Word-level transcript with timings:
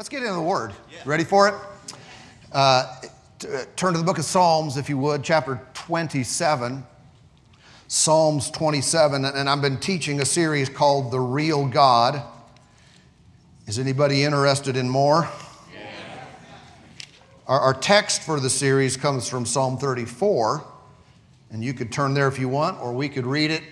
Let's 0.00 0.08
get 0.08 0.22
into 0.22 0.32
the 0.32 0.40
Word. 0.40 0.72
Ready 1.04 1.24
for 1.24 1.48
it? 1.48 1.54
Uh, 2.50 3.02
t- 3.38 3.48
uh, 3.48 3.64
turn 3.76 3.92
to 3.92 3.98
the 3.98 4.04
book 4.04 4.16
of 4.16 4.24
Psalms, 4.24 4.78
if 4.78 4.88
you 4.88 4.96
would, 4.96 5.22
chapter 5.22 5.60
27. 5.74 6.82
Psalms 7.86 8.50
27, 8.50 9.26
and 9.26 9.46
I've 9.46 9.60
been 9.60 9.76
teaching 9.76 10.22
a 10.22 10.24
series 10.24 10.70
called 10.70 11.10
The 11.10 11.20
Real 11.20 11.66
God. 11.66 12.22
Is 13.66 13.78
anybody 13.78 14.24
interested 14.24 14.74
in 14.74 14.88
more? 14.88 15.28
Our, 17.46 17.60
our 17.60 17.74
text 17.74 18.22
for 18.22 18.40
the 18.40 18.48
series 18.48 18.96
comes 18.96 19.28
from 19.28 19.44
Psalm 19.44 19.76
34, 19.76 20.64
and 21.50 21.62
you 21.62 21.74
could 21.74 21.92
turn 21.92 22.14
there 22.14 22.26
if 22.26 22.38
you 22.38 22.48
want, 22.48 22.80
or 22.80 22.94
we 22.94 23.10
could 23.10 23.26
read 23.26 23.50
it 23.50 23.64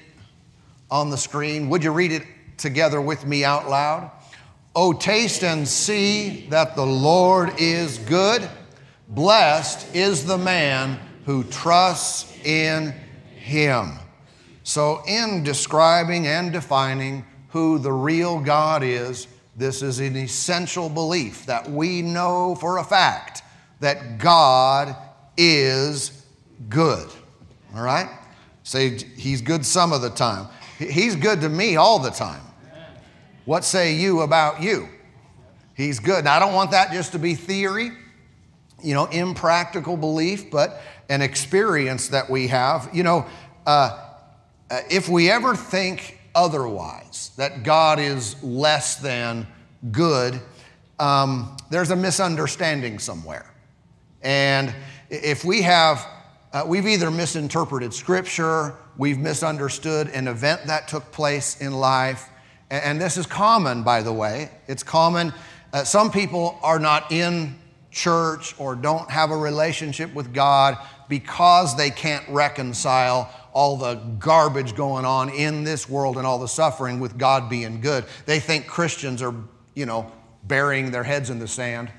on 0.90 1.08
the 1.08 1.16
screen. 1.16 1.70
Would 1.70 1.82
you 1.82 1.90
read 1.92 2.12
it 2.12 2.24
together 2.58 3.00
with 3.00 3.24
me 3.24 3.46
out 3.46 3.70
loud? 3.70 4.10
Oh, 4.80 4.92
taste 4.92 5.42
and 5.42 5.66
see 5.66 6.46
that 6.50 6.76
the 6.76 6.86
Lord 6.86 7.52
is 7.58 7.98
good. 7.98 8.48
Blessed 9.08 9.92
is 9.92 10.24
the 10.24 10.38
man 10.38 11.00
who 11.24 11.42
trusts 11.42 12.32
in 12.44 12.94
him. 13.34 13.98
So, 14.62 15.02
in 15.08 15.42
describing 15.42 16.28
and 16.28 16.52
defining 16.52 17.24
who 17.48 17.80
the 17.80 17.90
real 17.90 18.38
God 18.38 18.84
is, 18.84 19.26
this 19.56 19.82
is 19.82 19.98
an 19.98 20.14
essential 20.14 20.88
belief 20.88 21.44
that 21.46 21.68
we 21.68 22.00
know 22.00 22.54
for 22.54 22.78
a 22.78 22.84
fact 22.84 23.42
that 23.80 24.18
God 24.18 24.94
is 25.36 26.24
good. 26.68 27.08
All 27.74 27.82
right? 27.82 28.08
Say, 28.62 28.98
He's 29.16 29.42
good 29.42 29.66
some 29.66 29.92
of 29.92 30.02
the 30.02 30.10
time. 30.10 30.46
He's 30.78 31.16
good 31.16 31.40
to 31.40 31.48
me 31.48 31.74
all 31.74 31.98
the 31.98 32.10
time. 32.10 32.42
What 33.48 33.64
say 33.64 33.94
you 33.94 34.20
about 34.20 34.62
you? 34.62 34.90
He's 35.74 36.00
good. 36.00 36.24
Now, 36.24 36.36
I 36.36 36.38
don't 36.38 36.52
want 36.52 36.72
that 36.72 36.92
just 36.92 37.12
to 37.12 37.18
be 37.18 37.34
theory, 37.34 37.92
you 38.84 38.92
know, 38.92 39.06
impractical 39.06 39.96
belief, 39.96 40.50
but 40.50 40.82
an 41.08 41.22
experience 41.22 42.08
that 42.08 42.28
we 42.28 42.48
have. 42.48 42.90
You 42.92 43.04
know, 43.04 43.26
uh, 43.66 43.98
uh, 44.70 44.80
if 44.90 45.08
we 45.08 45.30
ever 45.30 45.56
think 45.56 46.18
otherwise, 46.34 47.30
that 47.38 47.62
God 47.62 47.98
is 47.98 48.36
less 48.44 48.96
than 48.96 49.46
good, 49.92 50.38
um, 50.98 51.56
there's 51.70 51.90
a 51.90 51.96
misunderstanding 51.96 52.98
somewhere. 52.98 53.50
And 54.20 54.74
if 55.08 55.42
we 55.42 55.62
have, 55.62 56.06
uh, 56.52 56.64
we've 56.66 56.86
either 56.86 57.10
misinterpreted 57.10 57.94
Scripture, 57.94 58.74
we've 58.98 59.18
misunderstood 59.18 60.08
an 60.08 60.28
event 60.28 60.66
that 60.66 60.86
took 60.86 61.10
place 61.12 61.62
in 61.62 61.72
life, 61.72 62.28
and 62.70 63.00
this 63.00 63.16
is 63.16 63.26
common, 63.26 63.82
by 63.82 64.02
the 64.02 64.12
way. 64.12 64.50
It's 64.66 64.82
common. 64.82 65.32
Uh, 65.72 65.84
some 65.84 66.10
people 66.10 66.58
are 66.62 66.78
not 66.78 67.10
in 67.12 67.58
church 67.90 68.54
or 68.58 68.74
don't 68.74 69.10
have 69.10 69.30
a 69.30 69.36
relationship 69.36 70.12
with 70.14 70.32
God 70.34 70.78
because 71.08 71.76
they 71.76 71.90
can't 71.90 72.28
reconcile 72.28 73.32
all 73.52 73.76
the 73.76 73.94
garbage 74.18 74.76
going 74.76 75.04
on 75.04 75.30
in 75.30 75.64
this 75.64 75.88
world 75.88 76.16
and 76.16 76.26
all 76.26 76.38
the 76.38 76.48
suffering 76.48 77.00
with 77.00 77.16
God 77.18 77.48
being 77.48 77.80
good. 77.80 78.04
They 78.26 78.40
think 78.40 78.66
Christians 78.66 79.22
are, 79.22 79.34
you 79.74 79.86
know, 79.86 80.12
burying 80.44 80.90
their 80.90 81.02
heads 81.02 81.30
in 81.30 81.38
the 81.38 81.48
sand. 81.48 81.90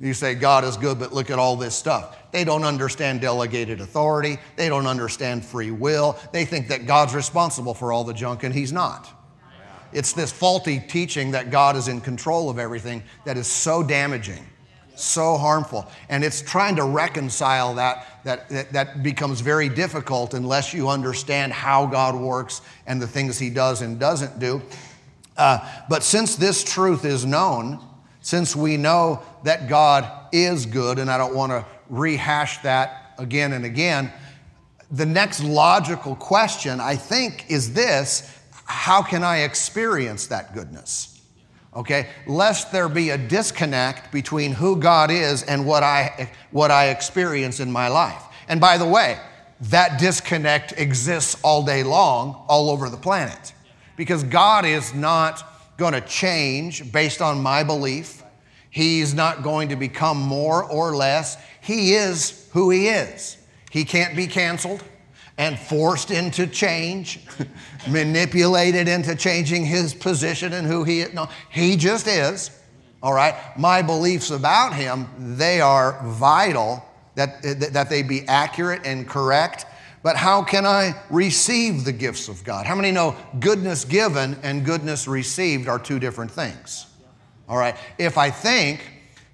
You 0.00 0.12
say 0.12 0.34
God 0.34 0.64
is 0.64 0.76
good, 0.76 0.98
but 0.98 1.12
look 1.12 1.30
at 1.30 1.38
all 1.38 1.56
this 1.56 1.74
stuff. 1.74 2.16
They 2.32 2.42
don't 2.44 2.64
understand 2.64 3.20
delegated 3.20 3.80
authority. 3.80 4.38
They 4.56 4.68
don't 4.68 4.86
understand 4.86 5.44
free 5.44 5.70
will. 5.70 6.18
They 6.32 6.44
think 6.44 6.68
that 6.68 6.86
God's 6.86 7.14
responsible 7.14 7.74
for 7.74 7.92
all 7.92 8.02
the 8.04 8.12
junk, 8.12 8.42
and 8.42 8.52
He's 8.52 8.72
not. 8.72 9.08
It's 9.94 10.12
this 10.12 10.32
faulty 10.32 10.80
teaching 10.80 11.30
that 11.30 11.50
God 11.50 11.76
is 11.76 11.88
in 11.88 12.00
control 12.00 12.50
of 12.50 12.58
everything 12.58 13.02
that 13.24 13.36
is 13.36 13.46
so 13.46 13.82
damaging, 13.82 14.44
so 14.96 15.36
harmful. 15.36 15.90
And 16.08 16.24
it's 16.24 16.42
trying 16.42 16.76
to 16.76 16.84
reconcile 16.84 17.74
that, 17.76 18.06
that, 18.24 18.48
that, 18.48 18.72
that 18.72 19.02
becomes 19.04 19.40
very 19.40 19.68
difficult 19.68 20.34
unless 20.34 20.74
you 20.74 20.88
understand 20.88 21.52
how 21.52 21.86
God 21.86 22.16
works 22.16 22.60
and 22.86 23.00
the 23.00 23.06
things 23.06 23.38
He 23.38 23.50
does 23.50 23.82
and 23.82 23.98
doesn't 23.98 24.40
do. 24.40 24.60
Uh, 25.36 25.58
but 25.88 26.02
since 26.02 26.36
this 26.36 26.64
truth 26.64 27.04
is 27.04 27.24
known, 27.24 27.80
since 28.20 28.56
we 28.56 28.76
know 28.76 29.22
that 29.44 29.68
God 29.68 30.10
is 30.32 30.66
good, 30.66 30.98
and 30.98 31.10
I 31.10 31.18
don't 31.18 31.34
want 31.34 31.52
to 31.52 31.64
rehash 31.88 32.58
that 32.58 33.14
again 33.18 33.52
and 33.52 33.64
again, 33.64 34.12
the 34.90 35.06
next 35.06 35.42
logical 35.42 36.16
question, 36.16 36.80
I 36.80 36.96
think, 36.96 37.46
is 37.48 37.74
this 37.74 38.38
how 38.64 39.02
can 39.02 39.22
I 39.22 39.38
experience 39.38 40.26
that 40.28 40.54
goodness? 40.54 41.20
Okay, 41.74 42.08
lest 42.26 42.70
there 42.70 42.88
be 42.88 43.10
a 43.10 43.18
disconnect 43.18 44.12
between 44.12 44.52
who 44.52 44.76
God 44.76 45.10
is 45.10 45.42
and 45.42 45.66
what 45.66 45.82
I, 45.82 46.30
what 46.52 46.70
I 46.70 46.88
experience 46.88 47.58
in 47.58 47.70
my 47.70 47.88
life. 47.88 48.22
And 48.48 48.60
by 48.60 48.78
the 48.78 48.86
way, 48.86 49.18
that 49.60 49.98
disconnect 49.98 50.72
exists 50.78 51.36
all 51.42 51.64
day 51.64 51.82
long, 51.82 52.44
all 52.48 52.70
over 52.70 52.88
the 52.88 52.96
planet. 52.96 53.52
Because 53.96 54.22
God 54.22 54.64
is 54.64 54.94
not 54.94 55.42
going 55.76 55.94
to 55.94 56.00
change 56.00 56.92
based 56.92 57.20
on 57.20 57.42
my 57.42 57.64
belief. 57.64 58.22
He's 58.70 59.14
not 59.14 59.42
going 59.42 59.68
to 59.70 59.76
become 59.76 60.18
more 60.18 60.64
or 60.64 60.94
less. 60.94 61.36
He 61.60 61.94
is 61.94 62.48
who 62.52 62.70
He 62.70 62.88
is. 62.88 63.36
He 63.70 63.84
can't 63.84 64.14
be 64.14 64.26
canceled 64.28 64.84
and 65.36 65.58
forced 65.58 66.10
into 66.10 66.46
change, 66.46 67.20
manipulated 67.88 68.88
into 68.88 69.14
changing 69.16 69.64
his 69.64 69.92
position 69.94 70.52
and 70.52 70.66
who 70.66 70.84
he 70.84 71.00
is. 71.00 71.12
No, 71.12 71.28
he 71.50 71.76
just 71.76 72.06
is. 72.06 72.50
All 73.02 73.12
right. 73.12 73.34
My 73.58 73.82
beliefs 73.82 74.30
about 74.30 74.74
him, 74.74 75.06
they 75.36 75.60
are 75.60 76.00
vital 76.04 76.84
that, 77.16 77.42
that 77.72 77.90
they 77.90 78.02
be 78.02 78.26
accurate 78.28 78.86
and 78.86 79.08
correct. 79.08 79.66
But 80.02 80.16
how 80.16 80.42
can 80.42 80.66
I 80.66 80.94
receive 81.10 81.84
the 81.84 81.92
gifts 81.92 82.28
of 82.28 82.44
God? 82.44 82.66
How 82.66 82.74
many 82.74 82.92
know 82.92 83.16
goodness 83.40 83.84
given 83.84 84.36
and 84.42 84.64
goodness 84.64 85.08
received 85.08 85.68
are 85.68 85.78
two 85.78 85.98
different 85.98 86.30
things? 86.30 86.86
All 87.48 87.56
right. 87.56 87.76
If 87.98 88.18
I 88.18 88.30
think 88.30 88.80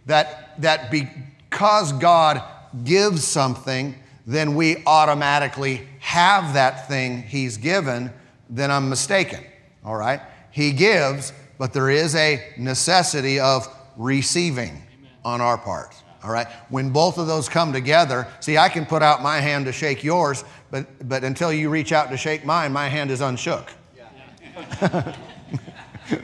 that, 0.07 0.61
that 0.63 0.91
because 0.91 1.93
God 1.93 2.43
gives 2.85 3.25
something, 3.25 3.95
then 4.31 4.55
we 4.55 4.83
automatically 4.87 5.89
have 5.99 6.55
that 6.55 6.87
thing 6.87 7.23
he's 7.23 7.57
given, 7.57 8.13
then 8.49 8.71
I'm 8.71 8.89
mistaken. 8.89 9.41
All 9.85 9.97
right? 9.97 10.21
He 10.53 10.71
gives, 10.73 11.33
but 11.59 11.73
there 11.73 11.91
is 11.91 12.15
a 12.15 12.53
necessity 12.57 13.41
of 13.41 13.67
receiving 13.97 14.83
on 15.25 15.41
our 15.41 15.59
part. 15.59 15.97
All 16.23 16.31
right? 16.31 16.47
When 16.69 16.91
both 16.91 17.19
of 17.19 17.27
those 17.27 17.49
come 17.49 17.73
together, 17.73 18.29
see, 18.39 18.57
I 18.57 18.69
can 18.69 18.87
put 18.87 19.03
out 19.03 19.21
my 19.21 19.41
hand 19.41 19.67
to 19.67 19.73
shake 19.73 20.05
yours, 20.05 20.45
but, 20.71 21.09
but 21.09 21.25
until 21.25 21.53
you 21.53 21.69
reach 21.69 21.91
out 21.91 22.09
to 22.11 22.17
shake 22.17 22.45
mine, 22.45 22.73
my 22.73 22.89
hand 22.89 23.11
is 23.11 23.21
unshook. 23.21 23.69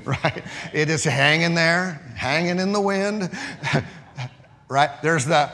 right? 0.05 0.45
It 0.73 0.91
is 0.91 1.03
hanging 1.03 1.55
there, 1.55 2.01
hanging 2.15 2.61
in 2.61 2.73
the 2.73 2.81
wind. 2.81 3.31
right? 4.69 4.91
There's 5.03 5.25
the 5.25 5.51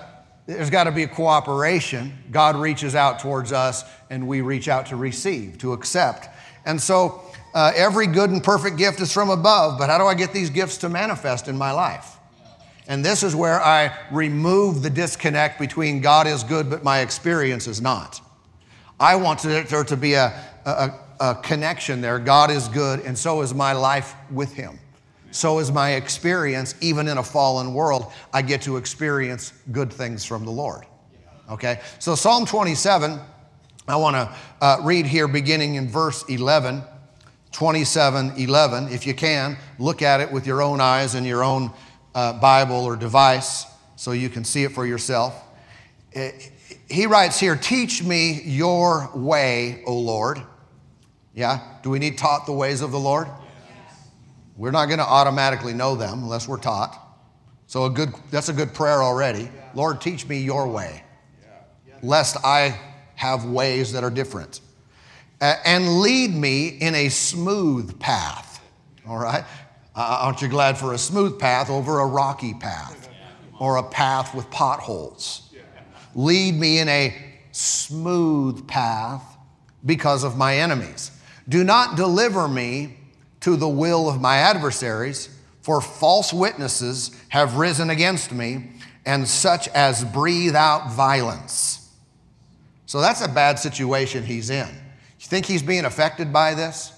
there's 0.47 0.71
got 0.71 0.85
to 0.85 0.93
be 0.93 1.05
a 1.05 1.09
cooperation. 1.09 2.13
God 2.31 2.57
reaches 2.57 2.95
out 2.95 3.21
towards 3.21 3.53
us, 3.53 3.85
and 4.11 4.27
we 4.27 4.41
reach 4.41 4.69
out 4.69 4.87
to 4.87 4.97
receive, 4.97 5.59
to 5.59 5.73
accept. 5.73 6.29
And 6.65 6.81
so, 6.81 7.23
uh, 7.55 7.73
every 7.75 8.07
good 8.07 8.31
and 8.31 8.43
perfect 8.43 8.77
gift 8.77 9.01
is 9.01 9.13
from 9.13 9.31
above, 9.31 9.79
but 9.79 9.89
how 9.89 9.99
do 9.99 10.05
I 10.05 10.15
get 10.15 10.33
these 10.33 10.51
gifts 10.51 10.79
to 10.79 10.89
manifest 10.89 11.49
in 11.49 11.57
my 11.57 11.71
life? 11.71 12.17
And 12.89 13.05
this 13.05 13.23
is 13.23 13.37
where 13.37 13.63
I 13.63 13.97
remove 14.11 14.83
the 14.83 14.91
disconnect 14.91 15.61
between 15.61 16.01
God 16.01 16.27
is 16.27 16.43
good, 16.43 16.69
but 16.69 16.83
my 16.83 17.01
experience 17.01 17.69
is 17.69 17.81
not. 17.81 18.21
I 18.99 19.17
want 19.17 19.43
there 19.43 19.85
to 19.85 19.97
be 19.97 20.15
a, 20.15 20.33
a, 20.65 20.91
a 21.21 21.35
connection 21.37 22.01
there. 22.01 22.19
God 22.19 22.51
is 22.51 22.69
good, 22.69 23.01
and 23.01 23.17
so 23.17 23.43
is 23.43 23.55
my 23.55 23.73
life 23.73 24.15
with 24.31 24.55
Him 24.55 24.79
so 25.33 25.59
is 25.59 25.73
my 25.73 25.93
experience, 25.93 26.75
even 26.81 27.09
in 27.09 27.19
a 27.19 27.23
fallen 27.23 27.75
world. 27.75 28.13
I 28.33 28.43
get 28.43 28.63
to 28.63 28.77
experience 28.77 29.53
good 29.73 29.93
things 29.93 30.25
from 30.25 30.45
the 30.45 30.51
Lord. 30.51 30.85
Okay? 31.51 31.81
So, 31.99 32.15
Psalm 32.15 32.47
27, 32.47 33.19
I 33.89 33.97
want 33.97 34.15
to 34.15 34.35
uh, 34.61 34.79
read 34.83 35.07
here 35.07 35.27
beginning 35.27 35.75
in 35.75 35.89
verse 35.89 36.25
11, 36.29 36.83
27 37.51 38.35
11. 38.37 38.89
If 38.89 39.07
you 39.07 39.15
can, 39.15 39.57
look 39.79 40.03
at 40.03 40.21
it 40.21 40.31
with 40.31 40.47
your 40.47 40.63
own 40.63 40.81
eyes 40.81 41.15
and 41.15 41.27
your 41.27 41.43
own 41.43 41.73
uh, 42.15 42.35
Bible 42.35 42.85
or 42.85 42.95
device 42.95 43.67
so 43.97 44.13
you 44.13 44.29
can 44.29 44.45
see 44.45 44.65
it 44.65 44.73
for 44.73 44.87
yourself. 44.87 45.43
Uh, 46.15 46.29
he 46.89 47.07
writes 47.07 47.41
here, 47.41 47.57
Teach 47.57 48.03
me 48.03 48.43
your 48.43 49.11
way, 49.15 49.83
O 49.87 49.99
Lord. 49.99 50.43
Yeah? 51.35 51.61
Do 51.83 51.91
we 51.91 51.99
need 51.99 52.19
taught 52.19 52.45
the 52.45 52.53
ways 52.53 52.83
of 52.83 52.93
the 52.93 53.01
Lord? 53.01 53.29
We're 54.57 54.71
not 54.71 54.87
going 54.87 54.99
to 54.99 55.07
automatically 55.07 55.73
know 55.73 55.95
them 55.95 56.23
unless 56.23 56.47
we're 56.47 56.59
taught. 56.59 56.99
So 57.67 57.87
a 57.87 57.91
good, 57.91 58.11
that's 58.31 58.49
a 58.49 58.53
good 58.53 58.75
prayer 58.75 59.03
already. 59.03 59.49
Lord, 59.75 60.01
teach 60.01 60.27
me 60.27 60.39
your 60.41 60.69
way, 60.69 61.03
lest 62.03 62.37
I 62.45 62.79
have 63.15 63.45
ways 63.45 63.93
that 63.93 64.05
are 64.05 64.11
different. 64.11 64.61
and 65.41 66.01
lead 66.01 66.35
me 66.35 66.69
in 66.69 66.95
a 66.95 67.09
smooth 67.09 67.99
path. 67.99 68.61
All 69.09 69.19
right? 69.19 69.45
Uh, 69.95 70.19
aren't 70.23 70.41
you 70.43 70.49
glad 70.49 70.79
for 70.79 70.95
a 70.95 70.99
smooth 70.99 71.39
path 71.39 71.69
over 71.71 72.01
a 72.01 72.07
rocky 72.07 72.55
path 72.55 73.09
or 73.59 73.77
a 73.77 73.83
path 73.83 74.35
with 74.35 74.51
potholes? 74.51 75.51
Lead 76.15 76.55
me 76.55 76.79
in 76.79 76.89
a 76.89 77.17
smooth 77.53 78.67
path 78.69 79.23
because 79.85 80.25
of 80.25 80.37
my 80.37 80.57
enemies. 80.57 81.11
Do 81.49 81.65
not 81.65 81.97
deliver 81.97 82.49
me 82.49 82.99
to 83.43 83.57
the 83.57 83.69
will 83.69 84.09
of 84.09 84.21
my 84.21 84.37
adversaries, 84.37 85.29
for 85.61 85.81
false 85.81 86.33
witnesses 86.33 87.11
have 87.29 87.57
risen 87.57 87.91
against 87.91 88.33
me, 88.33 88.73
and 89.05 89.27
such 89.27 89.69
as 89.69 90.05
breathe 90.05 90.57
out 90.57 90.93
violence. 90.93 91.91
So 92.87 93.01
that's 93.01 93.21
a 93.21 93.29
bad 93.29 93.59
situation 93.59 94.25
he's 94.25 94.51
in. 94.51 94.69
You 94.69 95.27
think 95.27 95.47
he's 95.47 95.63
being 95.63 95.85
affected 95.85 96.33
by 96.33 96.55
this? 96.55 96.93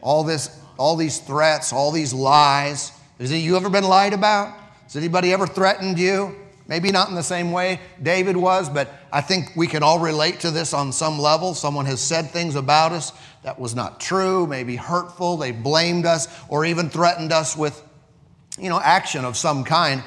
All 0.00 0.24
this, 0.24 0.60
all 0.76 0.96
these 0.96 1.18
threats, 1.18 1.72
all 1.72 1.90
these 1.90 2.12
lies. 2.12 2.92
Has 3.18 3.32
you 3.32 3.56
ever 3.56 3.70
been 3.70 3.84
lied 3.84 4.12
about? 4.12 4.56
Has 4.84 4.96
anybody 4.96 5.32
ever 5.32 5.46
threatened 5.46 5.98
you? 5.98 6.36
Maybe 6.68 6.92
not 6.92 7.08
in 7.08 7.14
the 7.14 7.22
same 7.22 7.50
way 7.50 7.80
David 8.02 8.36
was, 8.36 8.68
but 8.68 8.92
I 9.10 9.22
think 9.22 9.56
we 9.56 9.66
can 9.66 9.82
all 9.82 9.98
relate 9.98 10.40
to 10.40 10.50
this 10.50 10.74
on 10.74 10.92
some 10.92 11.18
level. 11.18 11.54
Someone 11.54 11.86
has 11.86 11.98
said 11.98 12.30
things 12.30 12.56
about 12.56 12.92
us 12.92 13.14
that 13.42 13.58
was 13.58 13.74
not 13.74 14.00
true, 14.00 14.46
maybe 14.46 14.76
hurtful, 14.76 15.38
they 15.38 15.50
blamed 15.50 16.04
us, 16.04 16.28
or 16.50 16.66
even 16.66 16.90
threatened 16.90 17.32
us 17.32 17.56
with, 17.56 17.82
you 18.58 18.68
know, 18.68 18.78
action 18.80 19.24
of 19.24 19.34
some 19.34 19.64
kind. 19.64 20.04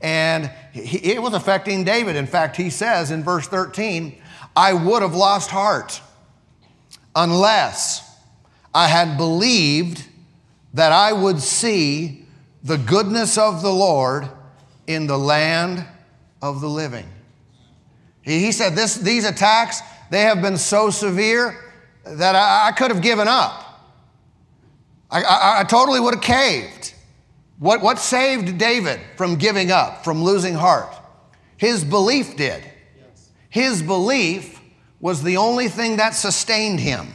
And 0.00 0.50
it 0.72 1.20
was 1.20 1.34
affecting 1.34 1.84
David. 1.84 2.16
In 2.16 2.26
fact, 2.26 2.56
he 2.56 2.70
says 2.70 3.10
in 3.10 3.22
verse 3.22 3.46
13, 3.46 4.18
I 4.56 4.72
would 4.72 5.02
have 5.02 5.14
lost 5.14 5.50
heart 5.50 6.00
unless 7.14 8.16
I 8.74 8.88
had 8.88 9.18
believed 9.18 10.06
that 10.72 10.92
I 10.92 11.12
would 11.12 11.40
see 11.40 12.24
the 12.62 12.78
goodness 12.78 13.36
of 13.36 13.60
the 13.60 13.72
Lord 13.72 14.28
in 14.86 15.06
the 15.06 15.18
land 15.18 15.86
of 16.42 16.60
the 16.60 16.68
living. 16.68 17.06
He 18.22 18.52
said, 18.52 18.74
this, 18.74 18.96
These 18.96 19.24
attacks, 19.24 19.80
they 20.10 20.22
have 20.22 20.42
been 20.42 20.58
so 20.58 20.90
severe 20.90 21.56
that 22.04 22.34
I, 22.34 22.68
I 22.68 22.72
could 22.72 22.90
have 22.90 23.02
given 23.02 23.28
up. 23.28 23.64
I, 25.10 25.22
I, 25.22 25.60
I 25.60 25.64
totally 25.64 26.00
would 26.00 26.14
have 26.14 26.22
caved. 26.22 26.94
What, 27.58 27.82
what 27.82 27.98
saved 27.98 28.58
David 28.58 29.00
from 29.16 29.36
giving 29.36 29.70
up, 29.70 30.04
from 30.04 30.22
losing 30.22 30.54
heart? 30.54 30.94
His 31.56 31.84
belief 31.84 32.36
did. 32.36 32.62
His 33.50 33.82
belief 33.82 34.60
was 35.00 35.22
the 35.22 35.38
only 35.38 35.68
thing 35.68 35.96
that 35.96 36.14
sustained 36.14 36.80
him. 36.80 37.08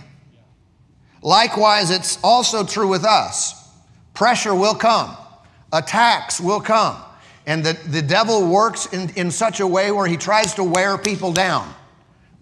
Likewise, 1.21 1.89
it's 1.89 2.19
also 2.23 2.65
true 2.65 2.87
with 2.87 3.05
us. 3.05 3.69
Pressure 4.13 4.53
will 4.53 4.75
come, 4.75 5.15
attacks 5.71 6.41
will 6.41 6.59
come. 6.59 7.01
And 7.45 7.63
the, 7.63 7.73
the 7.89 8.01
devil 8.01 8.47
works 8.47 8.85
in, 8.87 9.09
in 9.15 9.31
such 9.31 9.59
a 9.59 9.67
way 9.67 9.91
where 9.91 10.07
he 10.07 10.17
tries 10.17 10.53
to 10.55 10.63
wear 10.63 10.97
people 10.97 11.33
down 11.33 11.73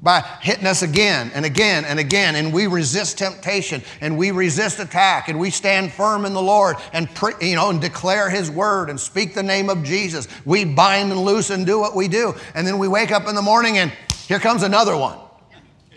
by 0.02 0.22
hitting 0.42 0.66
us 0.66 0.82
again 0.82 1.32
and 1.34 1.46
again 1.46 1.86
and 1.86 2.00
again. 2.00 2.36
And 2.36 2.52
we 2.52 2.68
resist 2.68 3.18
temptation 3.18 3.84
and 4.00 4.18
we 4.18 4.32
resist 4.32 4.80
attack 4.80 5.28
and 5.28 5.40
we 5.40 5.50
stand 5.52 5.92
firm 5.92 6.26
in 6.26 6.34
the 6.34 6.42
Lord 6.42 6.78
and, 6.94 7.14
pre, 7.14 7.34
you 7.42 7.56
know, 7.56 7.70
and 7.70 7.80
declare 7.80 8.30
his 8.30 8.50
word 8.50 8.90
and 8.90 9.00
speak 9.00 9.34
the 9.34 9.44
name 9.44 9.70
of 9.70 9.84
Jesus. 9.84 10.28
We 10.46 10.66
bind 10.66 11.12
and 11.12 11.22
loose 11.22 11.50
and 11.50 11.66
do 11.66 11.80
what 11.80 11.96
we 11.96 12.08
do. 12.08 12.34
And 12.56 12.66
then 12.66 12.80
we 12.80 12.88
wake 12.88 13.12
up 13.12 13.28
in 13.28 13.36
the 13.36 13.42
morning 13.42 13.78
and 13.78 13.92
here 14.28 14.40
comes 14.40 14.64
another 14.64 14.98
one. 14.98 15.18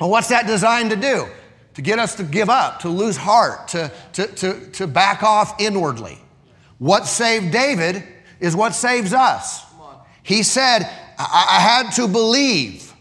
Well, 0.00 0.10
what's 0.10 0.28
that 0.28 0.46
designed 0.46 0.90
to 0.90 0.96
do? 0.96 1.26
To 1.74 1.82
get 1.82 1.98
us 1.98 2.14
to 2.16 2.24
give 2.24 2.50
up, 2.50 2.80
to 2.80 2.88
lose 2.88 3.16
heart, 3.16 3.68
to, 3.68 3.90
to, 4.14 4.26
to, 4.26 4.70
to 4.72 4.86
back 4.86 5.22
off 5.22 5.60
inwardly. 5.60 6.18
What 6.78 7.06
saved 7.06 7.52
David 7.52 8.04
is 8.40 8.54
what 8.56 8.75
saves 8.75 9.12
us. 9.12 9.64
He 10.22 10.42
said, 10.42 10.88
I, 11.19 11.46
I 11.50 11.60
had 11.60 11.90
to 11.92 12.08
believe. 12.08 12.92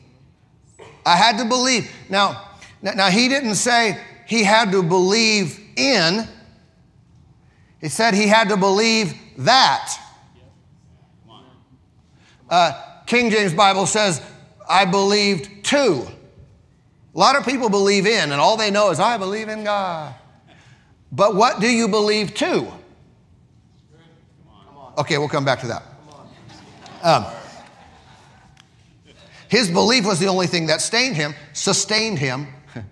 I 1.05 1.15
had 1.15 1.37
to 1.39 1.45
believe. 1.45 1.91
Now, 2.09 2.49
now, 2.81 3.09
he 3.09 3.29
didn't 3.29 3.55
say 3.55 3.97
he 4.27 4.43
had 4.43 4.71
to 4.73 4.83
believe 4.83 5.57
in, 5.77 6.27
he 7.79 7.87
said 7.87 8.13
he 8.13 8.27
had 8.27 8.49
to 8.49 8.57
believe 8.57 9.13
that. 9.37 9.97
Uh, 12.49 13.01
King 13.05 13.29
James 13.31 13.53
Bible 13.53 13.85
says, 13.85 14.21
I 14.69 14.85
believed 14.85 15.63
too. 15.63 16.05
A 17.15 17.17
lot 17.17 17.37
of 17.37 17.45
people 17.45 17.69
believe 17.69 18.05
in, 18.05 18.31
and 18.31 18.41
all 18.41 18.57
they 18.57 18.69
know 18.69 18.89
is, 18.91 18.99
I 18.99 19.17
believe 19.17 19.47
in 19.47 19.63
God. 19.63 20.13
But 21.11 21.35
what 21.35 21.61
do 21.61 21.67
you 21.67 21.87
believe 21.87 22.33
to? 22.35 22.71
Okay, 24.97 25.17
we'll 25.17 25.29
come 25.29 25.45
back 25.45 25.59
to 25.61 25.67
that. 25.67 25.83
Um, 27.01 27.25
his 29.49 29.69
belief 29.69 30.05
was 30.05 30.19
the 30.19 30.27
only 30.27 30.47
thing 30.47 30.67
that 30.67 30.81
stained 30.81 31.15
him, 31.15 31.35
sustained 31.53 32.17
him. 32.19 32.47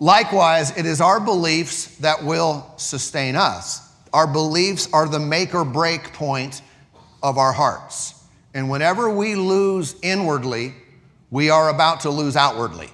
Likewise, 0.00 0.76
it 0.76 0.86
is 0.86 1.00
our 1.00 1.20
beliefs 1.20 1.96
that 1.98 2.24
will 2.24 2.66
sustain 2.76 3.36
us. 3.36 3.90
Our 4.12 4.26
beliefs 4.26 4.88
are 4.92 5.08
the 5.08 5.20
make 5.20 5.54
or 5.54 5.64
break 5.64 6.12
point 6.12 6.62
of 7.22 7.38
our 7.38 7.52
hearts. 7.52 8.14
And 8.54 8.68
whenever 8.68 9.08
we 9.08 9.34
lose 9.34 9.94
inwardly, 10.02 10.74
we 11.30 11.50
are 11.50 11.68
about 11.68 12.00
to 12.00 12.10
lose 12.10 12.36
outwardly. 12.36 12.90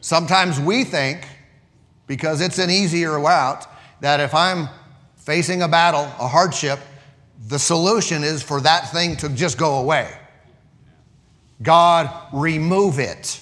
Sometimes 0.00 0.58
we 0.58 0.84
think, 0.84 1.26
because 2.06 2.40
it's 2.40 2.58
an 2.58 2.70
easier 2.70 3.18
route, 3.18 3.66
that 4.00 4.20
if 4.20 4.34
I'm 4.34 4.68
facing 5.24 5.62
a 5.62 5.68
battle, 5.68 6.02
a 6.02 6.28
hardship, 6.28 6.78
the 7.48 7.58
solution 7.58 8.22
is 8.22 8.42
for 8.42 8.60
that 8.60 8.92
thing 8.92 9.16
to 9.16 9.28
just 9.30 9.58
go 9.58 9.76
away. 9.76 10.10
God, 11.62 12.10
remove 12.32 12.98
it. 12.98 13.40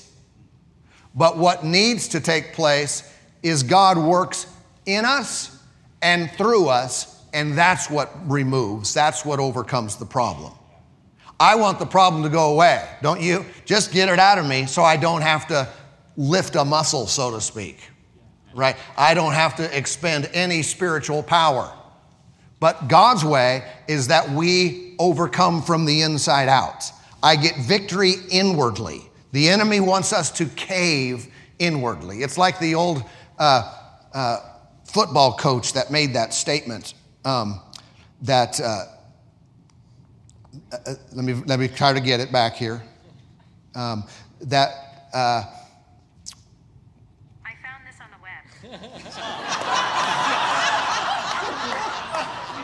But 1.15 1.37
what 1.37 1.65
needs 1.65 2.09
to 2.09 2.21
take 2.21 2.53
place 2.53 3.13
is 3.43 3.63
God 3.63 3.99
works 3.99 4.47
in 4.87 5.05
us 5.05 5.59
and 6.01 6.31
through 6.33 6.69
us, 6.69 7.21
and 7.33 7.57
that's 7.57 7.91
what 7.91 8.11
removes, 8.31 8.95
that's 8.95 9.25
what 9.25 9.41
overcomes 9.41 9.97
the 9.97 10.07
problem. 10.07 10.53
I 11.39 11.57
want 11.57 11.81
the 11.81 11.87
problem 11.87 12.23
to 12.23 12.29
go 12.29 12.53
away, 12.53 12.89
don't 13.03 13.21
you? 13.21 13.45
Just 13.65 13.93
get 13.93 14.09
it 14.09 14.21
out 14.21 14.39
of 14.39 14.47
me 14.47 14.67
so 14.67 14.83
I 14.83 14.97
don't 14.97 15.23
have 15.23 15.49
to 15.49 15.69
lift 16.17 16.55
a 16.55 16.65
muscle, 16.65 17.07
so 17.07 17.33
to 17.33 17.41
speak 17.41 17.92
right? 18.55 18.77
I 18.97 19.15
don't 19.15 19.33
have 19.33 19.57
to 19.57 19.77
expend 19.77 20.29
any 20.33 20.63
spiritual 20.63 21.23
power. 21.23 21.73
But 22.61 22.89
God's 22.89 23.25
way 23.25 23.65
is 23.89 24.09
that 24.09 24.31
we 24.31 24.95
overcome 24.99 25.63
from 25.63 25.85
the 25.85 26.03
inside 26.03 26.49
out. 26.49 26.85
I 27.23 27.37
get 27.37 27.57
victory 27.57 28.15
inwardly. 28.31 29.03
The 29.33 29.49
enemy 29.49 29.81
wants 29.81 30.13
us 30.13 30.31
to 30.33 30.47
cave 30.47 31.27
inwardly. 31.59 32.23
It's 32.23 32.39
like 32.39 32.59
the 32.59 32.75
old 32.75 33.03
uh, 33.39 33.75
uh, 34.13 34.39
football 34.85 35.37
coach 35.37 35.73
that 35.73 35.91
made 35.91 36.15
that 36.15 36.35
statement 36.35 36.95
um, 37.25 37.61
that, 38.23 38.61
uh, 38.61 38.85
uh 40.73 40.95
let, 41.13 41.25
me, 41.25 41.35
let 41.47 41.59
me 41.59 41.69
try 41.69 41.93
to 41.93 42.01
get 42.01 42.21
it 42.21 42.31
back 42.31 42.55
here. 42.55 42.83
Um, 43.75 44.05
that, 44.43 45.09
uh, 45.15 45.45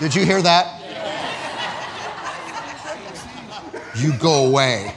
Did 0.00 0.14
you 0.14 0.24
hear 0.24 0.40
that? 0.42 0.74
You 3.96 4.16
go 4.18 4.46
away. 4.46 4.94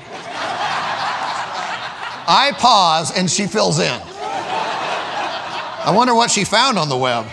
I 2.27 2.53
pause 2.57 3.17
and 3.17 3.29
she 3.29 3.47
fills 3.47 3.79
in. 3.79 4.01
I 5.83 5.91
wonder 5.95 6.13
what 6.13 6.29
she 6.29 6.43
found 6.43 6.77
on 6.77 6.87
the 6.87 6.97
web. 6.97 7.25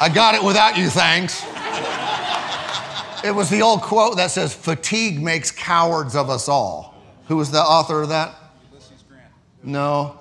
I 0.00 0.10
got 0.12 0.34
it 0.34 0.42
without 0.42 0.76
you, 0.76 0.88
thanks. 0.88 1.44
It 3.24 3.34
was 3.34 3.48
the 3.48 3.62
old 3.62 3.82
quote 3.82 4.16
that 4.16 4.30
says, 4.30 4.54
Fatigue 4.54 5.22
makes 5.22 5.50
cowards 5.50 6.16
of 6.16 6.28
us 6.30 6.48
all. 6.48 6.94
Who 7.28 7.36
was 7.36 7.50
the 7.50 7.60
author 7.62 8.02
of 8.02 8.08
that? 8.08 8.34
No. 9.64 10.20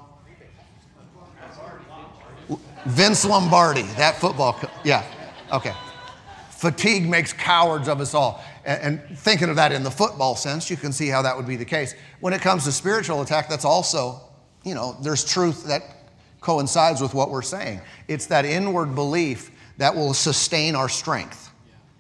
Vince 2.86 3.24
Lombardi, 3.26 3.84
that 3.98 4.16
football. 4.16 4.54
Co- 4.54 4.70
yeah, 4.84 5.04
okay. 5.52 5.74
Fatigue 6.50 7.10
makes 7.10 7.34
cowards 7.34 7.88
of 7.88 8.02
us 8.02 8.14
all. 8.14 8.44
And, 8.66 9.00
and, 9.02 9.18
thinking 9.18 9.50
of 9.50 9.58
that 9.58 9.72
in 9.72 9.84
the 9.84 9.92
football 9.92 10.36
sense, 10.36 10.70
you 10.70 10.78
can 10.78 10.94
see 10.94 11.08
how 11.08 11.22
that 11.22 11.36
would 11.36 11.48
be 11.48 11.58
the 11.58 11.66
case. 11.66 11.94
When 12.22 12.34
it 12.34 12.42
comes 12.42 12.64
to 12.66 12.72
spiritual 12.72 13.22
attack, 13.22 13.50
that's 13.50 13.66
also, 13.66 14.22
you 14.64 14.74
know, 14.74 14.98
there's 15.02 15.26
truth 15.26 15.66
that 15.66 15.82
coincides 16.40 17.02
with 17.02 17.14
what 17.14 17.30
we're 17.30 17.42
saying. 17.42 17.82
It's 18.08 18.28
that 18.28 18.46
inward 18.46 18.96
belief 18.96 19.52
that 19.78 19.94
will 19.96 20.14
sustain 20.14 20.76
our 20.76 20.90
strength. 20.90 21.52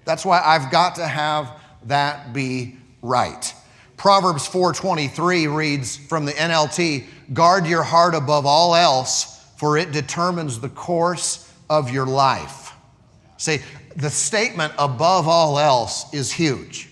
That's 0.05 0.25
why 0.25 0.41
I've 0.41 0.71
got 0.71 0.95
to 0.95 1.07
have 1.07 1.59
that 1.85 2.33
be 2.33 2.77
right. 3.01 3.53
Proverbs 3.97 4.47
4:23 4.47 5.47
reads 5.47 5.95
from 5.95 6.25
the 6.25 6.33
NLT, 6.33 7.05
"Guard 7.33 7.65
your 7.65 7.83
heart 7.83 8.15
above 8.15 8.45
all 8.45 8.75
else, 8.75 9.37
for 9.57 9.77
it 9.77 9.91
determines 9.91 10.59
the 10.59 10.69
course 10.69 11.45
of 11.69 11.89
your 11.89 12.05
life." 12.05 12.73
See, 13.37 13.61
the 13.95 14.09
statement 14.09 14.73
above 14.77 15.27
all 15.27 15.59
else 15.59 16.05
is 16.11 16.31
huge 16.31 16.89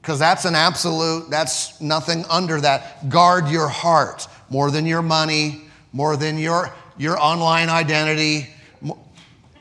because 0.00 0.18
that's 0.18 0.44
an 0.44 0.54
absolute, 0.54 1.30
that's 1.30 1.80
nothing 1.80 2.24
under 2.28 2.60
that. 2.60 3.08
Guard 3.08 3.48
your 3.48 3.68
heart 3.68 4.28
more 4.50 4.70
than 4.70 4.86
your 4.86 5.02
money, 5.02 5.62
more 5.92 6.16
than 6.16 6.38
your, 6.38 6.70
your 6.98 7.18
online 7.18 7.70
identity, 7.70 8.48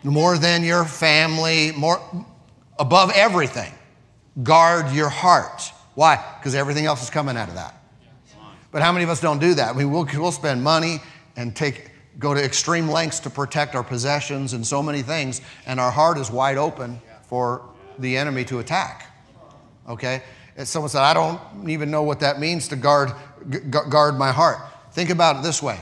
more 0.03 0.38
than 0.38 0.63
your 0.63 0.83
family, 0.85 1.71
more 1.71 2.01
above 2.77 3.12
everything. 3.15 3.71
Guard 4.43 4.91
your 4.91 5.09
heart. 5.09 5.71
Why? 5.95 6.23
Because 6.39 6.55
everything 6.55 6.85
else 6.85 7.03
is 7.03 7.09
coming 7.09 7.38
out 7.38 7.50
of 7.50 7.55
that. 7.55 7.75
But 8.71 8.81
how 8.81 8.91
many 8.91 9.03
of 9.03 9.09
us 9.09 9.21
don't 9.21 9.39
do 9.39 9.53
that? 9.53 9.75
We'll, 9.75 9.89
we'll 9.89 10.31
spend 10.31 10.63
money 10.63 10.97
and 11.35 11.55
take, 11.55 11.91
go 12.17 12.33
to 12.33 12.43
extreme 12.43 12.88
lengths 12.88 13.19
to 13.21 13.29
protect 13.29 13.75
our 13.75 13.83
possessions 13.83 14.53
and 14.53 14.65
so 14.65 14.81
many 14.81 15.03
things, 15.03 15.41
and 15.65 15.79
our 15.79 15.91
heart 15.91 16.17
is 16.17 16.31
wide 16.31 16.57
open 16.57 17.00
for 17.27 17.69
the 18.00 18.17
enemy 18.17 18.43
to 18.45 18.59
attack. 18.59 19.12
Okay? 19.88 20.23
And 20.57 20.67
someone 20.67 20.89
said, 20.89 21.01
I 21.01 21.13
don't 21.13 21.69
even 21.69 21.91
know 21.91 22.03
what 22.03 22.19
that 22.21 22.39
means 22.39 22.67
to 22.69 22.75
guard, 22.75 23.12
guard 23.69 24.17
my 24.17 24.31
heart. 24.31 24.57
Think 24.91 25.09
about 25.09 25.38
it 25.38 25.43
this 25.43 25.62
way 25.62 25.79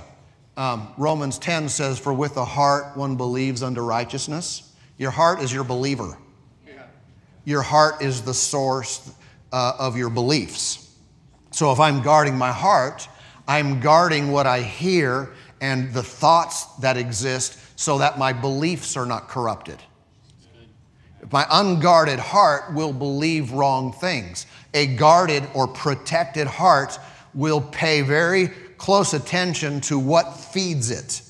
um, 0.57 0.93
Romans 0.97 1.37
10 1.39 1.69
says, 1.69 1.97
For 1.97 2.13
with 2.13 2.35
the 2.35 2.45
heart 2.45 2.97
one 2.97 3.15
believes 3.15 3.63
unto 3.63 3.81
righteousness. 3.81 4.73
Your 4.97 5.11
heart 5.11 5.41
is 5.41 5.51
your 5.51 5.63
believer, 5.63 6.17
your 7.45 7.61
heart 7.61 8.01
is 8.01 8.21
the 8.21 8.33
source 8.33 9.13
uh, 9.51 9.73
of 9.79 9.97
your 9.97 10.09
beliefs. 10.09 10.95
So 11.51 11.71
if 11.71 11.79
I'm 11.79 12.01
guarding 12.01 12.37
my 12.37 12.51
heart, 12.51 13.07
I'm 13.47 13.79
guarding 13.79 14.31
what 14.31 14.47
I 14.47 14.61
hear 14.61 15.33
and 15.59 15.93
the 15.93 16.03
thoughts 16.03 16.65
that 16.77 16.97
exist 16.97 17.59
so 17.79 17.97
that 17.99 18.17
my 18.17 18.33
beliefs 18.33 18.97
are 18.97 19.05
not 19.05 19.27
corrupted. 19.27 19.77
My 21.31 21.45
unguarded 21.49 22.19
heart 22.19 22.73
will 22.73 22.93
believe 22.93 23.51
wrong 23.51 23.93
things. 23.93 24.47
A 24.73 24.87
guarded 24.87 25.47
or 25.53 25.67
protected 25.67 26.47
heart 26.47 26.97
will 27.33 27.61
pay 27.61 28.01
very 28.01 28.47
close 28.77 29.13
attention 29.13 29.81
to 29.81 29.99
what 29.99 30.35
feeds 30.35 30.89
it. 30.89 31.21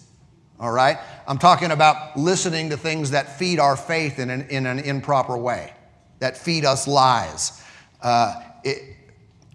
All 0.60 0.72
right? 0.72 0.98
I'm 1.28 1.38
talking 1.38 1.72
about 1.72 2.18
listening 2.18 2.70
to 2.70 2.78
things 2.78 3.12
that 3.12 3.38
feed 3.38 3.60
our 3.60 3.76
faith 3.76 4.20
in 4.20 4.30
an, 4.30 4.48
in 4.50 4.66
an 4.66 4.80
improper 4.80 5.38
way, 5.38 5.74
that 6.20 6.38
feed 6.38 6.66
us 6.66 6.88
lies. 6.88 7.61
Uh, 8.02 8.42
it, 8.64 8.96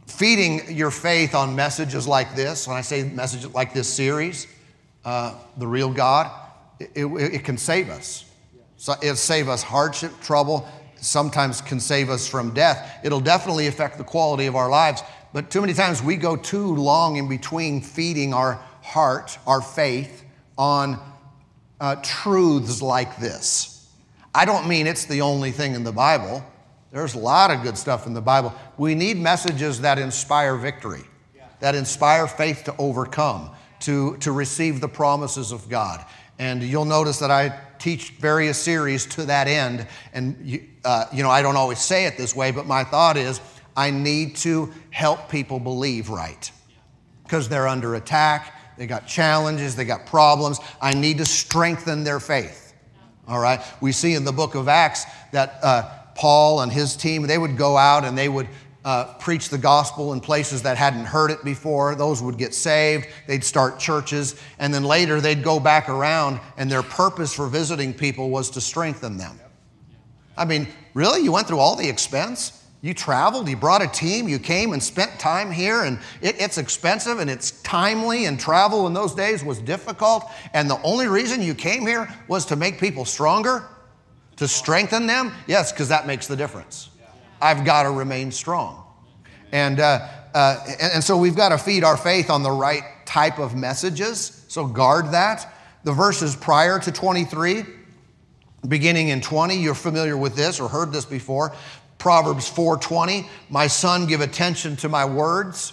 feeding 0.07 0.75
your 0.75 0.91
faith 0.91 1.35
on 1.35 1.55
messages 1.55 2.07
like 2.07 2.35
this, 2.35 2.67
when 2.67 2.77
I 2.77 2.81
say 2.81 3.05
messages 3.05 3.53
like 3.53 3.75
this 3.75 3.93
series, 3.93 4.47
uh, 5.05 5.35
The 5.59 5.67
Real 5.67 5.93
God, 5.93 6.31
it, 6.81 6.91
it, 6.95 7.07
it 7.07 7.45
can 7.45 7.59
save 7.59 7.91
us. 7.91 8.25
So 8.77 8.95
it'll 9.03 9.17
save 9.17 9.49
us 9.49 9.63
hardship, 9.63 10.13
trouble, 10.21 10.69
sometimes 11.01 11.61
can 11.61 11.81
save 11.81 12.11
us 12.11 12.27
from 12.27 12.53
death. 12.53 13.01
It'll 13.05 13.21
definitely 13.21 13.67
affect 13.67 13.99
the 13.99 14.05
quality 14.05 14.47
of 14.47 14.57
our 14.57 14.69
lives. 14.69 15.03
But 15.33 15.51
too 15.51 15.61
many 15.61 15.75
times 15.75 16.03
we 16.03 16.17
go 16.17 16.37
too 16.37 16.75
long 16.75 17.17
in 17.17 17.29
between 17.29 17.81
feeding 17.81 18.33
our 18.33 18.55
heart, 18.83 19.39
our 19.47 19.61
faith, 19.61 20.25
on 20.57 20.99
uh, 21.81 21.97
truths 22.03 22.81
like 22.81 23.19
this. 23.19 23.91
I 24.35 24.45
don't 24.45 24.67
mean 24.69 24.87
it's 24.87 25.05
the 25.05 25.23
only 25.23 25.51
thing 25.51 25.75
in 25.75 25.85
the 25.85 25.93
Bible. 25.93 26.45
There's 26.93 27.15
a 27.15 27.19
lot 27.19 27.51
of 27.51 27.63
good 27.63 27.77
stuff 27.77 28.07
in 28.07 28.15
the 28.15 28.21
Bible. 28.21 28.55
We 28.79 28.95
need 28.95 29.19
messages 29.19 29.81
that 29.81 29.99
inspire 29.99 30.57
victory, 30.57 31.03
that 31.61 31.75
inspire 31.75 32.27
faith 32.27 32.65
to 32.65 32.77
overcome, 32.79 33.51
to, 33.81 34.17
to 34.19 34.33
receive 34.33 34.81
the 34.81 34.89
promises 34.89 35.53
of 35.53 35.69
God. 35.69 36.05
And 36.39 36.63
you'll 36.63 36.85
notice 36.85 37.19
that 37.19 37.31
I 37.31 37.59
teach 37.79 38.11
various 38.11 38.59
series 38.59 39.07
to 39.07 39.27
that 39.27 39.49
end. 39.49 39.87
And, 40.13 40.39
you, 40.43 40.69
uh, 40.85 41.07
you 41.13 41.23
know, 41.23 41.31
I 41.31 41.43
don't 41.43 41.57
always 41.57 41.81
say 41.81 42.07
it 42.07 42.17
this 42.17 42.35
way, 42.35 42.51
but 42.51 42.67
my 42.67 42.85
thought 42.85 43.17
is 43.17 43.41
I 43.77 43.91
need 43.91 44.37
to 44.37 44.73
help 44.91 45.29
people 45.29 45.59
believe 45.59 46.09
right 46.09 46.51
because 47.25 47.49
they're 47.49 47.69
under 47.69 47.95
attack. 47.95 48.55
They 48.79 48.87
got 48.87 49.07
challenges, 49.07 49.75
they 49.75 49.85
got 49.85 50.07
problems. 50.07 50.61
I 50.81 50.95
need 50.95 51.19
to 51.19 51.25
strengthen 51.25 52.05
their 52.05 52.21
faith. 52.21 52.75
All 53.27 53.41
right? 53.41 53.61
We 53.81 53.93
see 53.93 54.15
in 54.15 54.25
the 54.25 54.33
book 54.33 54.55
of 54.55 54.69
Acts 54.69 55.05
that 55.33 55.59
uh, 55.63 55.91
Paul 56.17 56.63
and 56.63 56.73
his 56.73 56.97
team, 56.97 57.23
they 57.27 57.39
would 57.39 57.57
go 57.57 57.77
out 57.77 58.05
and 58.05 58.17
they 58.17 58.29
would 58.29 58.49
uh, 58.85 59.13
preach 59.19 59.49
the 59.49 59.59
gospel 59.59 60.13
in 60.13 60.21
places 60.21 60.63
that 60.63 60.77
hadn't 60.77 61.05
heard 61.05 61.31
it 61.31 61.45
before. 61.45 61.95
Those 61.97 62.23
would 62.23 62.39
get 62.39 62.55
saved. 62.55 63.09
They'd 63.27 63.43
start 63.43 63.81
churches. 63.81 64.41
And 64.59 64.73
then 64.73 64.85
later 64.85 65.21
they'd 65.21 65.43
go 65.43 65.59
back 65.59 65.89
around, 65.89 66.41
and 66.57 66.71
their 66.71 66.85
purpose 66.85 67.35
for 67.35 67.49
visiting 67.49 67.93
people 67.93 68.31
was 68.31 68.49
to 68.51 68.61
strengthen 68.61 69.17
them. 69.17 69.41
I 70.37 70.45
mean, 70.45 70.69
really? 70.95 71.23
You 71.23 71.33
went 71.33 71.49
through 71.49 71.59
all 71.59 71.75
the 71.75 71.89
expense? 71.89 72.63
You 72.81 72.95
traveled, 72.95 73.49
you 73.49 73.57
brought 73.57 73.83
a 73.83 73.89
team, 73.89 74.29
you 74.29 74.39
came 74.39 74.73
and 74.73 74.81
spent 74.81 75.19
time 75.19 75.51
here, 75.51 75.83
and 75.83 75.99
it, 76.21 76.41
it's 76.41 76.57
expensive 76.57 77.19
and 77.19 77.29
it's 77.29 77.63
timely, 77.63 78.27
and 78.27 78.39
travel 78.39 78.87
in 78.87 78.95
those 78.95 79.15
days 79.15 79.43
was 79.43 79.59
difficult. 79.59 80.31
And 80.55 80.71
the 80.71 80.81
only 80.83 81.09
reason 81.09 81.43
you 81.43 81.55
came 81.55 81.85
here 81.85 82.09
was 82.29 82.47
to 82.47 82.55
make 82.55 82.79
people 82.79 83.05
stronger, 83.05 83.65
to 84.37 84.49
strengthen 84.49 85.07
them? 85.07 85.33
Yes, 85.47 85.73
because 85.73 85.89
that 85.89 86.07
makes 86.07 86.27
the 86.27 86.37
difference. 86.37 86.91
I've 87.41 87.65
got 87.65 87.85
to 87.85 87.91
remain 87.91 88.31
strong. 88.31 88.83
And, 89.53 89.81
uh, 89.81 90.09
uh, 90.35 90.65
and, 90.67 90.93
and 90.95 91.05
so 91.05 91.17
we've 91.17 91.37
got 91.37 91.51
to 91.51 91.59
feed 91.59 91.85
our 91.85 91.97
faith 91.97 92.31
on 92.31 92.43
the 92.43 92.51
right 92.51 92.83
type 93.05 93.39
of 93.39 93.55
messages. 93.55 94.45
So 94.49 94.67
guard 94.67 95.13
that. 95.13 95.53
The 95.85 95.93
verses 95.93 96.35
prior 96.35 96.79
to 96.81 96.91
23, 96.91 97.65
beginning 98.67 99.09
in 99.09 99.21
20, 99.21 99.57
you're 99.57 99.75
familiar 99.75 100.17
with 100.17 100.35
this 100.35 100.59
or 100.59 100.69
heard 100.69 100.93
this 100.93 101.05
before. 101.05 101.53
Proverbs 101.99 102.49
4:20, 102.49 103.29
"My 103.49 103.69
son, 103.69 104.07
give 104.07 104.21
attention 104.21 104.77
to 104.77 104.89
my 104.89 105.05
words, 105.05 105.73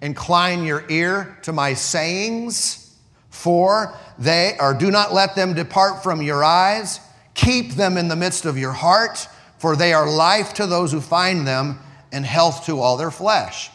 incline 0.00 0.64
your 0.64 0.84
ear 0.88 1.38
to 1.42 1.52
my 1.52 1.74
sayings, 1.74 2.90
for 3.30 3.94
they 4.18 4.56
or 4.58 4.74
do 4.74 4.90
not 4.90 5.12
let 5.12 5.34
them 5.34 5.54
depart 5.54 6.02
from 6.02 6.22
your 6.22 6.42
eyes, 6.42 7.00
keep 7.38 7.72
them 7.72 7.96
in 7.96 8.08
the 8.08 8.16
midst 8.16 8.44
of 8.44 8.58
your 8.58 8.72
heart." 8.72 9.28
for 9.58 9.74
they 9.76 9.92
are 9.92 10.08
life 10.08 10.54
to 10.54 10.66
those 10.66 10.92
who 10.92 11.00
find 11.00 11.46
them 11.46 11.78
and 12.12 12.24
health 12.24 12.64
to 12.66 12.80
all 12.80 12.96
their 12.96 13.10
flesh. 13.10 13.70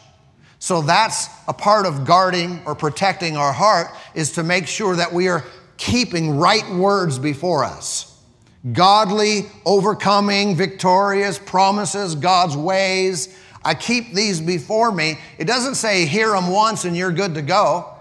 So 0.58 0.80
that's 0.80 1.28
a 1.46 1.52
part 1.52 1.86
of 1.86 2.06
guarding 2.06 2.62
or 2.64 2.74
protecting 2.74 3.36
our 3.36 3.52
heart 3.52 3.88
is 4.14 4.32
to 4.32 4.42
make 4.42 4.66
sure 4.66 4.96
that 4.96 5.12
we 5.12 5.28
are 5.28 5.44
keeping 5.76 6.38
right 6.38 6.68
words 6.70 7.18
before 7.18 7.64
us. 7.64 8.10
Godly, 8.72 9.42
overcoming, 9.66 10.56
victorious 10.56 11.38
promises, 11.38 12.14
God's 12.14 12.56
ways. 12.56 13.38
I 13.62 13.74
keep 13.74 14.14
these 14.14 14.40
before 14.40 14.90
me. 14.90 15.18
It 15.36 15.44
doesn't 15.44 15.74
say 15.74 16.06
hear 16.06 16.30
them 16.30 16.48
once 16.48 16.86
and 16.86 16.96
you're 16.96 17.12
good 17.12 17.34
to 17.34 17.42
go, 17.42 17.93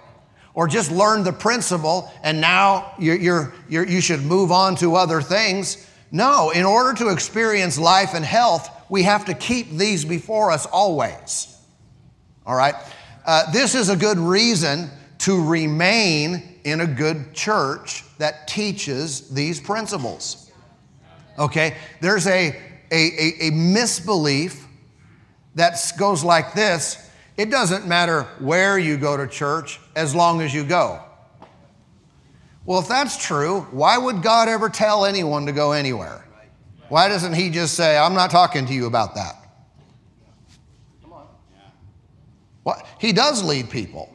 or 0.54 0.68
just 0.68 0.92
learn 0.92 1.24
the 1.24 1.34
principle 1.34 2.12
and 2.22 2.40
now 2.40 2.94
you're, 3.00 3.16
you're, 3.16 3.54
you're, 3.70 3.88
you 3.88 4.02
should 4.02 4.22
move 4.22 4.52
on 4.52 4.76
to 4.76 4.96
other 4.96 5.22
things. 5.22 5.90
No, 6.12 6.52
in 6.52 6.66
order 6.66 6.94
to 7.00 7.10
experience 7.10 7.80
life 7.80 8.14
and 8.14 8.24
health, 8.24 8.70
we 8.90 9.04
have 9.04 9.26
to 9.26 9.34
keep 9.34 9.72
these 9.72 10.06
before 10.06 10.52
us 10.52 10.66
always. 10.68 11.58
All 12.46 12.56
right? 12.56 12.76
Uh, 13.26 13.52
this 13.52 13.74
is 13.74 13.90
a 13.90 13.96
good 13.96 14.20
reason 14.20 14.90
to 15.20 15.44
remain 15.44 16.60
in 16.64 16.82
a 16.82 16.88
good 16.88 17.34
church 17.34 18.04
that 18.18 18.48
teaches 18.48 19.30
these 19.30 19.60
principles. 19.60 20.52
Okay? 21.40 21.78
There's 22.02 22.28
a, 22.28 22.50
a, 22.92 22.96
a, 22.96 23.48
a 23.48 23.52
misbelief 23.52 24.68
that 25.56 25.80
goes 25.98 26.24
like 26.24 26.54
this 26.54 27.10
it 27.38 27.50
doesn't 27.50 27.88
matter 27.88 28.24
where 28.40 28.78
you 28.78 28.98
go 28.98 29.18
to 29.18 29.28
church 29.28 29.80
as 29.96 30.14
long 30.14 30.42
as 30.42 30.54
you 30.54 30.64
go. 30.64 31.02
Well, 32.66 32.80
if 32.80 32.88
that's 32.88 33.18
true, 33.18 33.62
why 33.72 33.98
would 33.98 34.22
God 34.22 34.48
ever 34.48 34.70
tell 34.70 35.06
anyone 35.06 35.46
to 35.48 35.52
go 35.52 35.72
anywhere? 35.72 36.26
Why 36.90 37.08
doesn't 37.10 37.34
He 37.34 37.50
just 37.50 37.74
say, 37.74 37.98
I'm 37.98 38.14
not 38.14 38.30
talking 38.30 38.66
to 38.68 38.74
you 38.74 38.86
about 38.86 39.16
that? 39.16 39.36
What? 42.64 42.86
He 43.00 43.12
does 43.12 43.44
lead 43.44 43.70
people. 43.70 44.14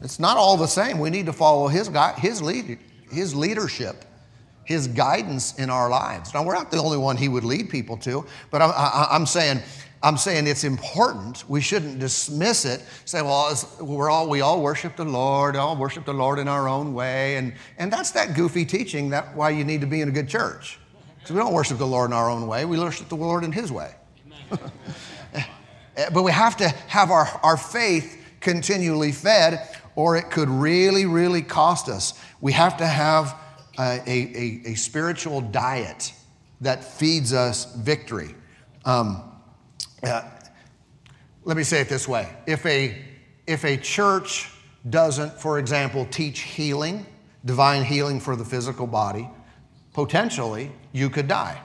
It's 0.00 0.18
not 0.18 0.38
all 0.38 0.56
the 0.56 0.66
same. 0.66 0.98
We 0.98 1.10
need 1.10 1.26
to 1.26 1.32
follow 1.32 1.68
His, 1.68 1.90
his, 2.16 2.40
lead, 2.40 2.78
his 3.10 3.34
leadership, 3.34 4.04
His 4.64 4.86
guidance 4.86 5.58
in 5.58 5.68
our 5.68 5.90
lives. 5.90 6.32
Now, 6.32 6.42
we're 6.44 6.54
not 6.54 6.70
the 6.70 6.78
only 6.78 6.96
one 6.96 7.18
He 7.18 7.28
would 7.28 7.44
lead 7.44 7.68
people 7.68 7.98
to, 7.98 8.24
but 8.50 8.62
I'm, 8.62 8.72
I'm 8.76 9.26
saying 9.26 9.60
I'm 10.02 10.16
saying 10.16 10.46
it's 10.46 10.64
important. 10.64 11.44
We 11.48 11.60
shouldn't 11.60 11.98
dismiss 11.98 12.64
it. 12.64 12.82
Say, 13.04 13.20
well, 13.20 13.54
we're 13.80 14.08
all, 14.08 14.28
we 14.28 14.40
all 14.40 14.62
worship 14.62 14.96
the 14.96 15.04
Lord, 15.04 15.56
all 15.56 15.76
worship 15.76 16.06
the 16.06 16.14
Lord 16.14 16.38
in 16.38 16.48
our 16.48 16.68
own 16.68 16.94
way. 16.94 17.36
And, 17.36 17.52
and 17.76 17.92
that's 17.92 18.10
that 18.12 18.34
goofy 18.34 18.64
teaching 18.64 19.10
that 19.10 19.36
why 19.36 19.50
you 19.50 19.62
need 19.62 19.82
to 19.82 19.86
be 19.86 20.00
in 20.00 20.08
a 20.08 20.12
good 20.12 20.28
church. 20.28 20.78
Because 21.18 21.32
we 21.32 21.38
don't 21.38 21.52
worship 21.52 21.76
the 21.76 21.86
Lord 21.86 22.10
in 22.10 22.14
our 22.14 22.30
own 22.30 22.46
way. 22.46 22.64
We 22.64 22.78
worship 22.78 23.10
the 23.10 23.16
Lord 23.16 23.44
in 23.44 23.52
His 23.52 23.70
way. 23.70 23.94
But 26.14 26.22
we 26.22 26.32
have 26.32 26.56
to 26.58 26.68
have 26.68 27.10
our, 27.10 27.26
our 27.42 27.56
faith 27.56 28.24
continually 28.40 29.12
fed, 29.12 29.68
or 29.96 30.16
it 30.16 30.30
could 30.30 30.48
really, 30.48 31.04
really 31.04 31.42
cost 31.42 31.88
us. 31.88 32.18
We 32.40 32.52
have 32.52 32.78
to 32.78 32.86
have 32.86 33.36
a, 33.78 34.00
a, 34.06 34.62
a 34.66 34.74
spiritual 34.76 35.40
diet 35.40 36.12
that 36.60 36.84
feeds 36.84 37.32
us 37.32 37.74
victory. 37.76 38.34
Um, 38.84 39.29
uh, 40.02 40.22
let 41.44 41.56
me 41.56 41.62
say 41.62 41.80
it 41.80 41.88
this 41.88 42.06
way 42.06 42.28
if 42.46 42.64
a, 42.66 42.96
if 43.46 43.64
a 43.64 43.76
church 43.76 44.50
doesn't, 44.88 45.32
for 45.40 45.58
example, 45.58 46.06
teach 46.10 46.40
healing, 46.40 47.06
divine 47.44 47.84
healing 47.84 48.20
for 48.20 48.36
the 48.36 48.44
physical 48.44 48.86
body, 48.86 49.28
potentially 49.92 50.70
you 50.92 51.10
could 51.10 51.28
die. 51.28 51.60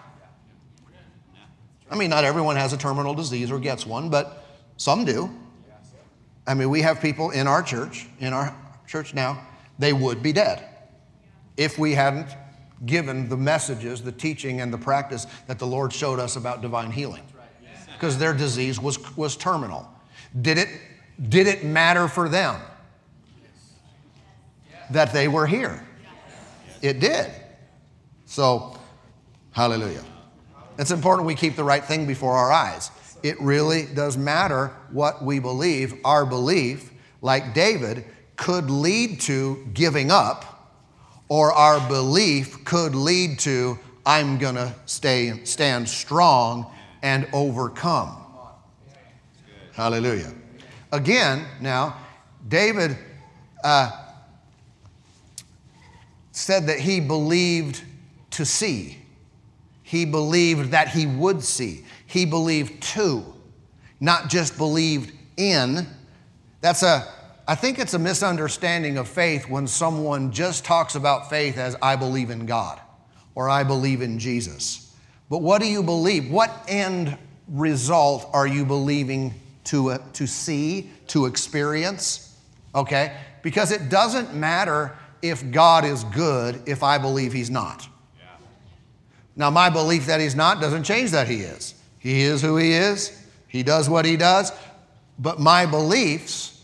I 1.89 1.96
mean, 1.96 2.10
not 2.10 2.24
everyone 2.24 2.56
has 2.56 2.74
a 2.74 2.77
terminal 2.77 3.13
disease 3.13 3.51
or 3.51 3.60
gets 3.60 3.86
one, 3.86 4.10
but 4.10 4.46
some 4.77 5.06
do. 5.06 5.30
I 6.48 6.54
mean, 6.54 6.70
we 6.70 6.82
have 6.82 7.01
people 7.01 7.32
in 7.32 7.48
our 7.48 7.63
church, 7.63 8.08
in 8.20 8.34
our 8.34 8.56
church 8.88 9.13
now, 9.13 9.46
they 9.80 9.94
would 9.94 10.22
be 10.22 10.32
dead 10.32 10.68
if 11.58 11.77
we 11.77 11.94
hadn't 11.94 12.27
given 12.86 13.30
the 13.30 13.38
messages, 13.38 14.01
the 14.01 14.12
teaching, 14.12 14.62
and 14.62 14.72
the 14.74 14.77
practice 14.77 15.25
that 15.48 15.60
the 15.60 15.65
Lord 15.65 15.94
showed 15.94 16.20
us 16.20 16.36
about 16.36 16.62
divine 16.62 16.92
healing. 16.92 17.24
Because 17.95 18.17
their 18.17 18.33
disease 18.33 18.79
was, 18.79 18.99
was 19.17 19.35
terminal. 19.35 19.89
Did 20.41 20.57
it, 20.57 20.69
did 21.29 21.47
it 21.47 21.63
matter 21.63 22.07
for 22.07 22.27
them 22.27 22.59
that 24.91 25.13
they 25.13 25.27
were 25.27 25.47
here? 25.47 25.85
It 26.81 26.99
did. 26.99 27.31
So, 28.25 28.77
hallelujah. 29.51 30.03
It's 30.77 30.91
important 30.91 31.25
we 31.25 31.35
keep 31.35 31.55
the 31.55 31.63
right 31.63 31.83
thing 31.83 32.05
before 32.05 32.33
our 32.33 32.51
eyes. 32.51 32.91
It 33.23 33.39
really 33.39 33.85
does 33.85 34.17
matter 34.17 34.67
what 34.91 35.23
we 35.23 35.39
believe. 35.39 35.93
Our 36.03 36.25
belief, 36.25 36.91
like 37.21 37.53
David, 37.53 38.05
could 38.35 38.69
lead 38.69 39.21
to 39.21 39.65
giving 39.73 40.11
up, 40.11 40.73
or 41.29 41.53
our 41.53 41.87
belief 41.87 42.65
could 42.65 42.93
lead 42.93 43.39
to, 43.39 43.79
I'm 44.05 44.37
going 44.37 44.55
to 44.55 44.75
stay 44.85 45.43
stand 45.45 45.87
strong 45.89 46.71
and 47.05 47.27
overcome. 47.33 48.17
Hallelujah. 49.74 50.33
Again, 50.91 51.45
now, 51.62 51.95
David 52.47 52.97
uh, 53.63 53.91
said 56.31 56.65
that 56.65 56.79
he 56.79 57.00
believed 57.00 57.83
to 58.31 58.43
see. 58.43 58.97
He 59.83 60.03
believed 60.03 60.71
that 60.71 60.88
he 60.88 61.05
would 61.05 61.43
see. 61.43 61.85
He 62.07 62.25
believed 62.25 62.81
to, 62.95 63.24
not 64.00 64.27
just 64.27 64.57
believed 64.57 65.12
in. 65.38 65.85
That's 66.62 66.81
a, 66.81 67.07
I 67.47 67.53
think 67.53 67.77
it's 67.77 67.93
a 67.93 68.00
misunderstanding 68.00 68.97
of 68.97 69.07
faith 69.07 69.47
when 69.47 69.67
someone 69.67 70.31
just 70.31 70.65
talks 70.65 70.95
about 70.95 71.29
faith 71.29 71.59
as 71.59 71.75
I 71.83 71.97
believe 71.97 72.31
in 72.31 72.47
God 72.47 72.79
or 73.35 73.47
I 73.47 73.63
believe 73.63 74.01
in 74.01 74.17
Jesus. 74.17 74.85
But 75.29 75.41
what 75.41 75.62
do 75.62 75.67
you 75.67 75.84
believe? 75.84 76.29
What 76.29 76.51
end 76.67 77.17
result 77.48 78.29
are 78.34 78.48
you 78.48 78.65
believing 78.65 79.34
to, 79.65 79.91
uh, 79.91 79.98
to 80.13 80.27
see, 80.27 80.89
to 81.08 81.25
experience? 81.25 82.38
Okay? 82.74 83.15
Because 83.41 83.72
it 83.72 83.89
doesn't 83.89 84.34
matter 84.34 84.98
if 85.22 85.51
God 85.51 85.86
is 85.86 86.03
good 86.03 86.62
if 86.67 86.84
I 86.84 86.98
believe 86.98 87.34
He's 87.34 87.50
not. 87.50 87.88
Now, 89.36 89.50
my 89.50 89.70
belief 89.70 90.05
that 90.05 90.22
he's 90.22 90.36
not 90.36 90.62
doesn't 90.62 90.84
change 90.84 91.12
that 91.12 91.27
he 91.27 91.41
is. 91.41 91.75
He 92.00 92.22
is 92.22 92.41
who 92.41 92.58
he 92.58 92.72
is, 92.72 93.12
he 93.48 93.63
does 93.63 93.89
what 93.89 94.05
he 94.05 94.15
does, 94.15 94.51
but 95.20 95.39
my 95.39 95.65
beliefs 95.65 96.63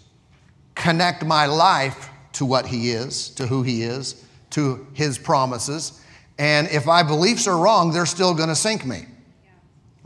connect 0.76 1.26
my 1.26 1.48
life 1.48 2.10
to 2.34 2.46
what 2.46 2.68
he 2.68 2.92
is, 2.92 3.30
to 3.32 3.48
who 3.48 3.64
he 3.64 3.84
is, 3.84 4.24
to 4.52 4.88
his 4.94 5.18
promises. 5.18 6.01
And 6.42 6.70
if 6.70 6.88
my 6.88 7.04
beliefs 7.04 7.46
are 7.46 7.56
wrong, 7.56 7.94
they're 7.94 8.08
still 8.08 8.34
going 8.34 8.50
to 8.50 8.56
sink 8.56 8.84
me. 8.84 9.06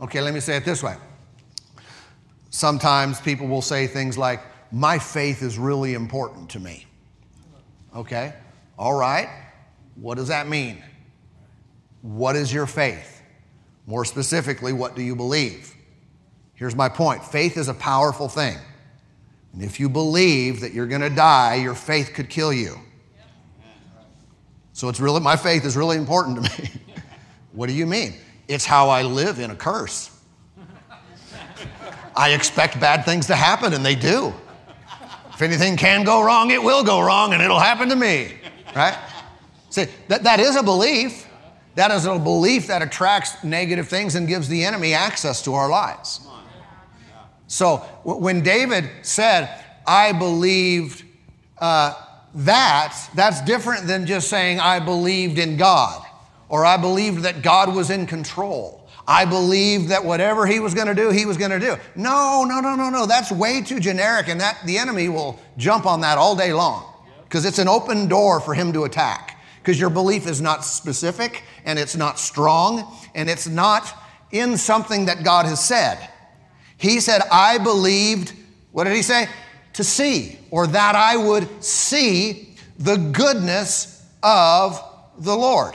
Okay, 0.02 0.20
let 0.20 0.34
me 0.34 0.40
say 0.40 0.54
it 0.58 0.66
this 0.66 0.82
way. 0.82 0.94
Sometimes 2.50 3.18
people 3.22 3.46
will 3.46 3.62
say 3.62 3.86
things 3.86 4.18
like, 4.18 4.42
My 4.70 4.98
faith 4.98 5.42
is 5.42 5.58
really 5.58 5.94
important 5.94 6.50
to 6.50 6.60
me. 6.60 6.84
Okay, 7.94 8.34
all 8.78 8.92
right. 8.92 9.30
What 9.94 10.16
does 10.16 10.28
that 10.28 10.46
mean? 10.46 10.82
What 12.02 12.36
is 12.36 12.52
your 12.52 12.66
faith? 12.66 13.22
More 13.86 14.04
specifically, 14.04 14.74
what 14.74 14.94
do 14.94 15.00
you 15.00 15.16
believe? 15.16 15.74
Here's 16.52 16.76
my 16.76 16.90
point 16.90 17.24
faith 17.24 17.56
is 17.56 17.68
a 17.68 17.74
powerful 17.74 18.28
thing. 18.28 18.58
And 19.54 19.62
if 19.62 19.80
you 19.80 19.88
believe 19.88 20.60
that 20.60 20.74
you're 20.74 20.86
going 20.86 21.00
to 21.00 21.08
die, 21.08 21.54
your 21.54 21.74
faith 21.74 22.12
could 22.12 22.28
kill 22.28 22.52
you. 22.52 22.78
So 24.76 24.90
it's 24.90 25.00
really, 25.00 25.20
my 25.20 25.36
faith 25.36 25.64
is 25.64 25.74
really 25.74 25.96
important 25.96 26.44
to 26.44 26.62
me. 26.62 26.70
what 27.52 27.66
do 27.66 27.72
you 27.72 27.86
mean? 27.86 28.12
It's 28.46 28.66
how 28.66 28.90
I 28.90 29.04
live 29.04 29.38
in 29.38 29.50
a 29.50 29.56
curse. 29.56 30.10
I 32.14 32.34
expect 32.34 32.78
bad 32.78 33.06
things 33.06 33.26
to 33.28 33.34
happen, 33.34 33.72
and 33.72 33.82
they 33.82 33.94
do. 33.94 34.34
If 35.32 35.40
anything 35.40 35.78
can 35.78 36.04
go 36.04 36.22
wrong, 36.22 36.50
it 36.50 36.62
will 36.62 36.84
go 36.84 37.00
wrong, 37.00 37.32
and 37.32 37.40
it'll 37.40 37.58
happen 37.58 37.88
to 37.88 37.96
me, 37.96 38.34
right? 38.76 38.98
See, 39.70 39.86
that, 40.08 40.24
that 40.24 40.40
is 40.40 40.56
a 40.56 40.62
belief. 40.62 41.26
That 41.76 41.90
is 41.90 42.04
a 42.04 42.18
belief 42.18 42.66
that 42.66 42.82
attracts 42.82 43.42
negative 43.42 43.88
things 43.88 44.14
and 44.14 44.28
gives 44.28 44.46
the 44.46 44.62
enemy 44.62 44.92
access 44.92 45.40
to 45.44 45.54
our 45.54 45.70
lives. 45.70 46.28
So 47.46 47.78
when 48.04 48.42
David 48.42 48.90
said, 49.00 49.48
I 49.86 50.12
believed 50.12 51.02
uh, 51.56 51.94
that, 52.36 52.96
that's 53.14 53.40
different 53.42 53.86
than 53.86 54.06
just 54.06 54.28
saying, 54.28 54.60
I 54.60 54.80
believed 54.80 55.38
in 55.38 55.56
God 55.56 56.04
or 56.48 56.64
I 56.64 56.76
believed 56.76 57.22
that 57.22 57.42
God 57.42 57.74
was 57.74 57.90
in 57.90 58.06
control. 58.06 58.88
I 59.08 59.24
believed 59.24 59.88
that 59.88 60.04
whatever 60.04 60.46
he 60.46 60.60
was 60.60 60.74
going 60.74 60.88
to 60.88 60.94
do, 60.94 61.10
he 61.10 61.26
was 61.26 61.36
going 61.36 61.52
to 61.52 61.60
do. 61.60 61.76
No, 61.94 62.44
no, 62.44 62.60
no, 62.60 62.74
no, 62.74 62.90
no. 62.90 63.06
That's 63.06 63.30
way 63.30 63.62
too 63.62 63.78
generic, 63.78 64.28
and 64.28 64.40
that 64.40 64.58
the 64.66 64.78
enemy 64.78 65.08
will 65.08 65.38
jump 65.56 65.86
on 65.86 66.00
that 66.00 66.18
all 66.18 66.34
day 66.34 66.52
long 66.52 66.92
because 67.24 67.44
it's 67.44 67.58
an 67.58 67.68
open 67.68 68.08
door 68.08 68.40
for 68.40 68.52
him 68.52 68.72
to 68.72 68.84
attack 68.84 69.40
because 69.58 69.78
your 69.78 69.90
belief 69.90 70.26
is 70.26 70.40
not 70.40 70.64
specific 70.64 71.42
and 71.64 71.78
it's 71.78 71.96
not 71.96 72.18
strong 72.18 72.96
and 73.14 73.30
it's 73.30 73.48
not 73.48 73.92
in 74.32 74.56
something 74.56 75.06
that 75.06 75.24
God 75.24 75.46
has 75.46 75.64
said. 75.64 75.98
He 76.76 77.00
said, 77.00 77.22
I 77.32 77.58
believed, 77.58 78.32
what 78.72 78.84
did 78.84 78.94
he 78.94 79.02
say? 79.02 79.28
To 79.76 79.84
see, 79.84 80.38
or 80.50 80.66
that 80.66 80.94
I 80.94 81.16
would 81.16 81.62
see 81.62 82.54
the 82.78 82.96
goodness 82.96 84.04
of 84.22 84.82
the 85.18 85.34
Lord. 85.34 85.74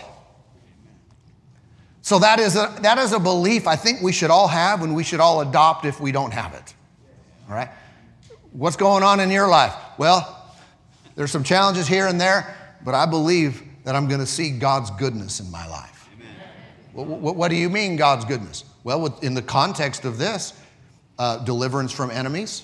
So 2.01 2.19
that 2.19 2.39
is 2.39 2.55
a, 2.55 2.75
that 2.81 2.97
is 2.97 3.13
a 3.13 3.19
belief 3.19 3.67
I 3.67 3.75
think 3.75 4.01
we 4.01 4.11
should 4.11 4.31
all 4.31 4.47
have 4.47 4.81
and 4.81 4.95
we 4.95 5.03
should 5.03 5.19
all 5.19 5.41
adopt 5.41 5.85
if 5.85 5.99
we 5.99 6.11
don't 6.11 6.33
have 6.33 6.53
it. 6.53 6.73
All 7.47 7.55
right? 7.55 7.69
What's 8.51 8.75
going 8.75 9.03
on 9.03 9.19
in 9.19 9.29
your 9.29 9.47
life? 9.47 9.73
Well, 9.97 10.55
there's 11.15 11.31
some 11.31 11.43
challenges 11.43 11.87
here 11.87 12.07
and 12.07 12.19
there, 12.19 12.55
but 12.83 12.95
I 12.95 13.05
believe 13.05 13.63
that 13.83 13.95
I'm 13.95 14.07
going 14.07 14.19
to 14.19 14.25
see 14.25 14.51
God's 14.51 14.89
goodness 14.91 15.39
in 15.39 15.49
my 15.51 15.67
life. 15.67 16.09
What, 16.93 17.07
what, 17.07 17.35
what, 17.35 17.47
do 17.49 17.55
you 17.55 17.69
mean, 17.69 17.95
God's 17.95 18.25
goodness? 18.25 18.65
Well, 18.83 19.17
in 19.21 19.33
the 19.33 19.41
context 19.41 20.03
of 20.03 20.17
this, 20.17 20.53
uh, 21.17 21.37
deliverance 21.45 21.91
from 21.91 22.11
enemies, 22.11 22.63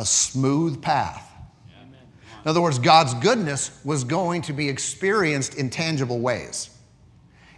a 0.00 0.04
smooth 0.04 0.80
path. 0.80 1.26
In 2.42 2.48
other 2.48 2.62
words, 2.62 2.78
God's 2.78 3.12
goodness 3.14 3.70
was 3.84 4.02
going 4.02 4.40
to 4.42 4.54
be 4.54 4.68
experienced 4.70 5.56
in 5.56 5.68
tangible 5.68 6.20
ways. 6.20 6.70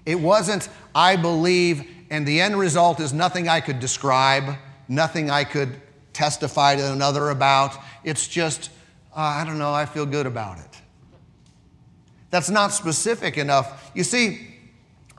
It 0.05 0.19
wasn't, 0.19 0.69
I 0.93 1.15
believe, 1.15 1.89
and 2.11 2.27
the 2.27 2.41
end 2.41 2.59
result 2.59 2.99
is 2.99 3.13
nothing 3.13 3.49
I 3.49 3.61
could 3.61 3.79
describe, 3.79 4.57
nothing 4.89 5.31
I 5.31 5.45
could 5.45 5.81
testify 6.13 6.75
to 6.75 6.93
another 6.93 7.31
about. 7.31 7.77
It's 8.03 8.27
just, 8.27 8.71
uh, 9.17 9.21
I 9.21 9.45
don't 9.45 9.59
know, 9.59 9.73
I 9.73 9.87
feel 9.87 10.05
good 10.05 10.27
about 10.27 10.59
it. 10.59 10.81
That's 12.31 12.51
not 12.51 12.73
specific 12.73 13.39
enough. 13.39 13.93
You 13.95 14.03
see, 14.03 14.49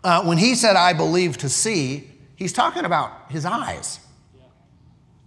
uh, 0.03 0.25
when 0.25 0.37
he 0.37 0.55
said, 0.55 0.75
I 0.75 0.91
believe 0.91 1.37
to 1.37 1.47
see, 1.47 2.11
he's 2.35 2.51
talking 2.51 2.83
about 2.83 3.31
his 3.31 3.45
eyes. 3.45 4.01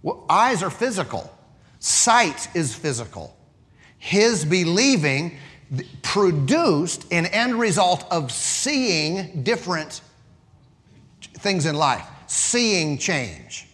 Well, 0.03 0.25
eyes 0.29 0.61
are 0.61 0.69
physical, 0.69 1.33
sight 1.79 2.47
is 2.55 2.75
physical. 2.75 3.35
His 3.97 4.45
believing 4.45 5.37
produced 6.01 7.11
an 7.11 7.25
end 7.27 7.59
result 7.59 8.05
of 8.11 8.31
seeing 8.31 9.43
different 9.43 10.01
things 11.21 11.65
in 11.65 11.75
life, 11.75 12.07
seeing 12.27 12.97
change. 12.97 13.67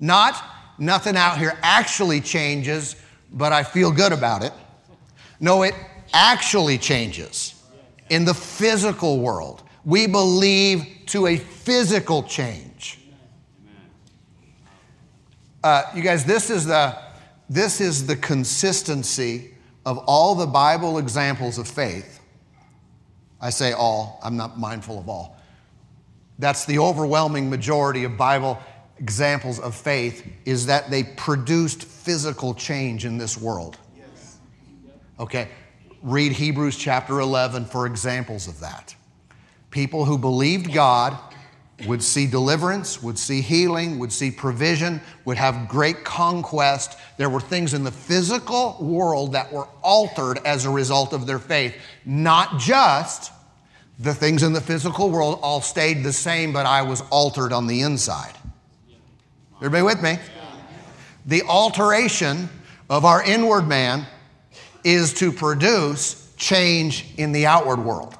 Not 0.00 0.42
nothing 0.78 1.16
out 1.16 1.38
here 1.38 1.58
actually 1.62 2.20
changes, 2.20 2.96
but 3.32 3.52
I 3.52 3.62
feel 3.62 3.90
good 3.90 4.12
about 4.12 4.42
it. 4.42 4.52
No, 5.40 5.62
it 5.62 5.74
actually 6.12 6.78
changes 6.78 7.54
in 8.08 8.24
the 8.24 8.34
physical 8.34 9.20
world. 9.20 9.62
We 9.84 10.06
believe 10.06 10.86
to 11.06 11.26
a 11.26 11.36
physical 11.36 12.22
change. 12.22 12.98
Uh, 15.62 15.82
you 15.94 16.02
guys, 16.02 16.24
this 16.24 16.50
is 16.50 16.64
the 16.64 16.96
this 17.48 17.80
is 17.80 18.06
the 18.06 18.16
consistency 18.16 19.54
of 19.86 19.98
all 20.06 20.34
the 20.34 20.46
Bible 20.46 20.98
examples 20.98 21.58
of 21.58 21.66
faith. 21.66 22.20
I 23.40 23.50
say 23.50 23.72
all, 23.72 24.20
I'm 24.22 24.36
not 24.36 24.58
mindful 24.58 24.98
of 24.98 25.08
all. 25.08 25.36
That's 26.38 26.64
the 26.66 26.78
overwhelming 26.78 27.48
majority 27.48 28.04
of 28.04 28.16
Bible 28.16 28.58
examples 28.98 29.58
of 29.60 29.74
faith 29.74 30.26
is 30.44 30.66
that 30.66 30.90
they 30.90 31.04
produced 31.04 31.84
physical 31.84 32.54
change 32.54 33.04
in 33.04 33.16
this 33.18 33.38
world. 33.38 33.78
Okay, 35.20 35.48
read 36.02 36.32
Hebrews 36.32 36.76
chapter 36.76 37.20
11 37.20 37.64
for 37.64 37.86
examples 37.86 38.46
of 38.46 38.60
that. 38.60 38.94
People 39.70 40.04
who 40.04 40.16
believed 40.16 40.72
God 40.72 41.18
would 41.86 42.02
see 42.02 42.26
deliverance, 42.26 43.02
would 43.02 43.18
see 43.18 43.40
healing, 43.40 43.98
would 43.98 44.12
see 44.12 44.30
provision, 44.30 45.00
would 45.24 45.36
have 45.36 45.68
great 45.68 46.04
conquest. 46.04 46.98
There 47.16 47.30
were 47.30 47.40
things 47.40 47.72
in 47.72 47.84
the 47.84 47.92
physical 47.92 48.76
world 48.80 49.32
that 49.32 49.52
were 49.52 49.68
altered 49.82 50.40
as 50.44 50.64
a 50.64 50.70
result 50.70 51.12
of 51.12 51.26
their 51.26 51.38
faith. 51.38 51.76
Not 52.04 52.58
just 52.58 53.32
the 53.98 54.14
things 54.14 54.42
in 54.42 54.52
the 54.52 54.60
physical 54.60 55.10
world 55.10 55.38
all 55.42 55.60
stayed 55.60 56.02
the 56.02 56.12
same, 56.12 56.52
but 56.52 56.66
I 56.66 56.82
was 56.82 57.02
altered 57.10 57.52
on 57.52 57.66
the 57.66 57.82
inside. 57.82 58.34
Everybody 59.56 59.82
with 59.82 60.02
me? 60.02 60.18
The 61.26 61.42
alteration 61.42 62.48
of 62.88 63.04
our 63.04 63.22
inward 63.22 63.68
man 63.68 64.06
is 64.84 65.12
to 65.14 65.30
produce 65.30 66.32
change 66.36 67.12
in 67.16 67.32
the 67.32 67.46
outward 67.46 67.80
world. 67.80 68.16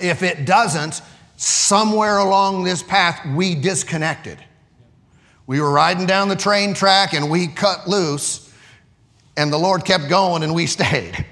If 0.00 0.22
it 0.22 0.44
doesn't, 0.44 1.02
somewhere 1.36 2.18
along 2.18 2.64
this 2.64 2.82
path, 2.82 3.24
we 3.34 3.54
disconnected. 3.54 4.38
We 5.46 5.60
were 5.60 5.70
riding 5.70 6.06
down 6.06 6.28
the 6.28 6.36
train 6.36 6.74
track 6.74 7.12
and 7.12 7.30
we 7.30 7.48
cut 7.48 7.88
loose, 7.88 8.52
and 9.36 9.52
the 9.52 9.58
Lord 9.58 9.84
kept 9.84 10.08
going 10.08 10.42
and 10.42 10.54
we 10.54 10.66
stayed. 10.66 11.24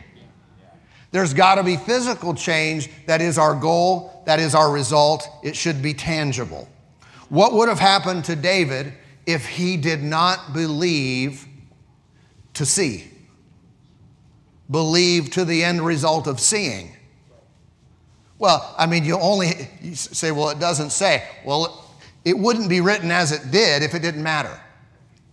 There's 1.12 1.34
got 1.34 1.56
to 1.56 1.62
be 1.62 1.76
physical 1.76 2.34
change 2.34 2.90
that 3.06 3.20
is 3.20 3.36
our 3.36 3.54
goal, 3.54 4.22
that 4.24 4.40
is 4.40 4.54
our 4.54 4.70
result. 4.70 5.28
It 5.42 5.54
should 5.54 5.82
be 5.82 5.92
tangible. 5.92 6.68
What 7.28 7.52
would 7.52 7.68
have 7.68 7.78
happened 7.78 8.24
to 8.26 8.36
David 8.36 8.94
if 9.26 9.46
he 9.46 9.76
did 9.76 10.02
not 10.02 10.52
believe 10.54 11.46
to 12.54 12.64
see? 12.64 13.10
Believe 14.70 15.30
to 15.32 15.44
the 15.44 15.62
end 15.62 15.84
result 15.84 16.26
of 16.26 16.40
seeing. 16.40 16.96
Well, 18.42 18.74
I 18.76 18.86
mean, 18.86 19.04
you 19.04 19.16
only 19.20 19.68
you 19.80 19.94
say, 19.94 20.32
well, 20.32 20.48
it 20.48 20.58
doesn't 20.58 20.90
say. 20.90 21.22
Well, 21.44 21.88
it 22.24 22.36
wouldn't 22.36 22.68
be 22.68 22.80
written 22.80 23.12
as 23.12 23.30
it 23.30 23.52
did 23.52 23.84
if 23.84 23.94
it 23.94 24.02
didn't 24.02 24.24
matter. 24.24 24.60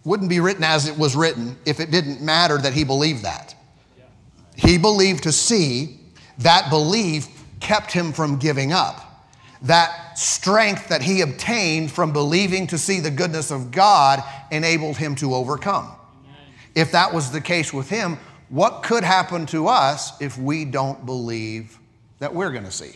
Wouldn't 0.04 0.30
be 0.30 0.40
written 0.40 0.64
as 0.64 0.88
it 0.88 0.96
was 0.96 1.16
written 1.16 1.58
if 1.66 1.80
it 1.80 1.90
didn't 1.90 2.22
matter 2.22 2.60
that 2.60 2.74
he 2.74 2.84
believed 2.84 3.24
that. 3.24 3.56
He 4.56 4.78
believed 4.78 5.24
to 5.24 5.32
see, 5.32 6.02
that 6.38 6.70
belief 6.70 7.28
kept 7.60 7.92
him 7.92 8.14
from 8.14 8.38
giving 8.38 8.74
up. 8.74 9.26
That 9.64 10.20
strength 10.20 10.90
that 10.90 11.02
he 11.02 11.22
obtained 11.22 11.92
from 11.92 12.14
believing 12.14 12.68
to 12.68 12.78
see 12.78 13.00
the 13.00 13.10
goodness 13.10 13.50
of 13.50 13.72
God 13.72 14.24
enabled 14.52 14.98
him 14.98 15.16
to 15.16 15.34
overcome. 15.34 15.92
If 16.76 16.92
that 16.92 17.12
was 17.12 17.32
the 17.32 17.42
case 17.42 17.74
with 17.74 17.90
him, 17.90 18.20
what 18.50 18.84
could 18.84 19.04
happen 19.04 19.48
to 19.48 19.68
us 19.68 20.12
if 20.22 20.38
we 20.38 20.64
don't 20.64 21.08
believe 21.08 21.80
that 22.20 22.34
we're 22.34 22.52
going 22.52 22.66
to 22.66 22.72
see. 22.72 22.96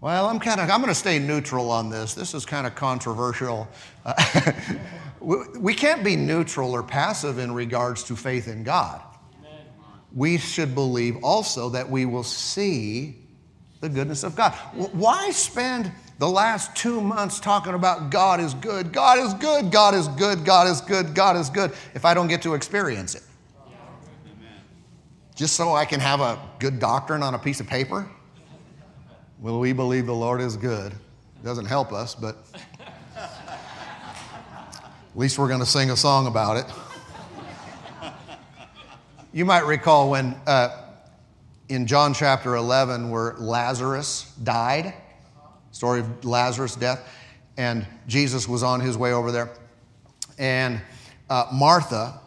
Well, 0.00 0.26
I'm 0.26 0.38
kind 0.38 0.60
of 0.60 0.68
I'm 0.68 0.80
going 0.80 0.90
to 0.90 0.94
stay 0.94 1.18
neutral 1.18 1.70
on 1.70 1.88
this. 1.88 2.14
This 2.14 2.34
is 2.34 2.44
kind 2.44 2.66
of 2.66 2.74
controversial. 2.74 3.66
Uh, 4.04 4.52
we 5.20 5.74
can't 5.74 6.04
be 6.04 6.16
neutral 6.16 6.72
or 6.72 6.82
passive 6.82 7.38
in 7.38 7.52
regards 7.52 8.04
to 8.04 8.16
faith 8.16 8.46
in 8.46 8.62
God. 8.62 9.00
We 10.14 10.38
should 10.38 10.74
believe 10.74 11.16
also 11.22 11.70
that 11.70 11.90
we 11.90 12.06
will 12.06 12.22
see 12.22 13.16
the 13.80 13.88
goodness 13.88 14.22
of 14.22 14.34
God. 14.36 14.52
Why 14.92 15.30
spend 15.30 15.92
the 16.18 16.28
last 16.28 16.74
two 16.74 17.00
months 17.00 17.40
talking 17.40 17.74
about 17.74 18.10
God 18.10 18.40
is 18.40 18.54
good, 18.54 18.92
God 18.92 19.18
is 19.18 19.34
good, 19.34 19.70
God 19.70 19.94
is 19.94 20.08
good, 20.08 20.44
God 20.44 20.68
is 20.68 20.80
good, 20.80 21.14
God 21.14 21.36
is 21.36 21.50
good, 21.50 21.72
if 21.94 22.04
I 22.04 22.14
don't 22.14 22.28
get 22.28 22.42
to 22.42 22.54
experience 22.54 23.14
it? 23.14 23.22
Just 25.36 25.54
so 25.54 25.74
I 25.74 25.84
can 25.84 26.00
have 26.00 26.22
a 26.22 26.40
good 26.58 26.80
doctrine 26.80 27.22
on 27.22 27.34
a 27.34 27.38
piece 27.38 27.60
of 27.60 27.66
paper? 27.66 28.08
Will 29.38 29.60
we 29.60 29.74
believe 29.74 30.06
the 30.06 30.14
Lord 30.14 30.40
is 30.40 30.56
good? 30.56 30.94
Doesn't 31.44 31.66
help 31.66 31.92
us, 31.92 32.14
but 32.14 32.38
at 33.14 33.30
least 35.14 35.38
we're 35.38 35.48
going 35.48 35.60
to 35.60 35.66
sing 35.66 35.90
a 35.90 35.96
song 35.96 36.26
about 36.26 36.56
it. 36.56 36.64
You 39.34 39.44
might 39.44 39.66
recall 39.66 40.08
when 40.08 40.34
uh, 40.46 40.84
in 41.68 41.86
John 41.86 42.14
chapter 42.14 42.54
11, 42.54 43.10
where 43.10 43.34
Lazarus 43.34 44.32
died, 44.42 44.94
story 45.70 46.00
of 46.00 46.24
Lazarus' 46.24 46.76
death, 46.76 47.06
and 47.58 47.86
Jesus 48.06 48.48
was 48.48 48.62
on 48.62 48.80
his 48.80 48.96
way 48.96 49.12
over 49.12 49.30
there. 49.30 49.50
And 50.38 50.80
uh, 51.28 51.48
Martha 51.52 52.20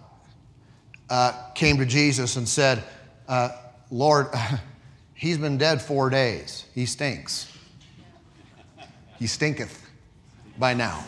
uh, 1.10 1.50
came 1.56 1.80
to 1.80 1.88
Jesus 1.88 2.36
and 2.36 2.48
said, 2.48 2.84
uh, 3.30 3.50
Lord, 3.92 4.28
he's 5.14 5.38
been 5.38 5.58
dead 5.58 5.82
four 5.82 6.10
days. 6.10 6.66
He 6.76 6.86
stinks. 6.86 7.56
He 9.18 9.28
stinketh 9.28 9.90
by 10.58 10.74
now. 10.74 11.06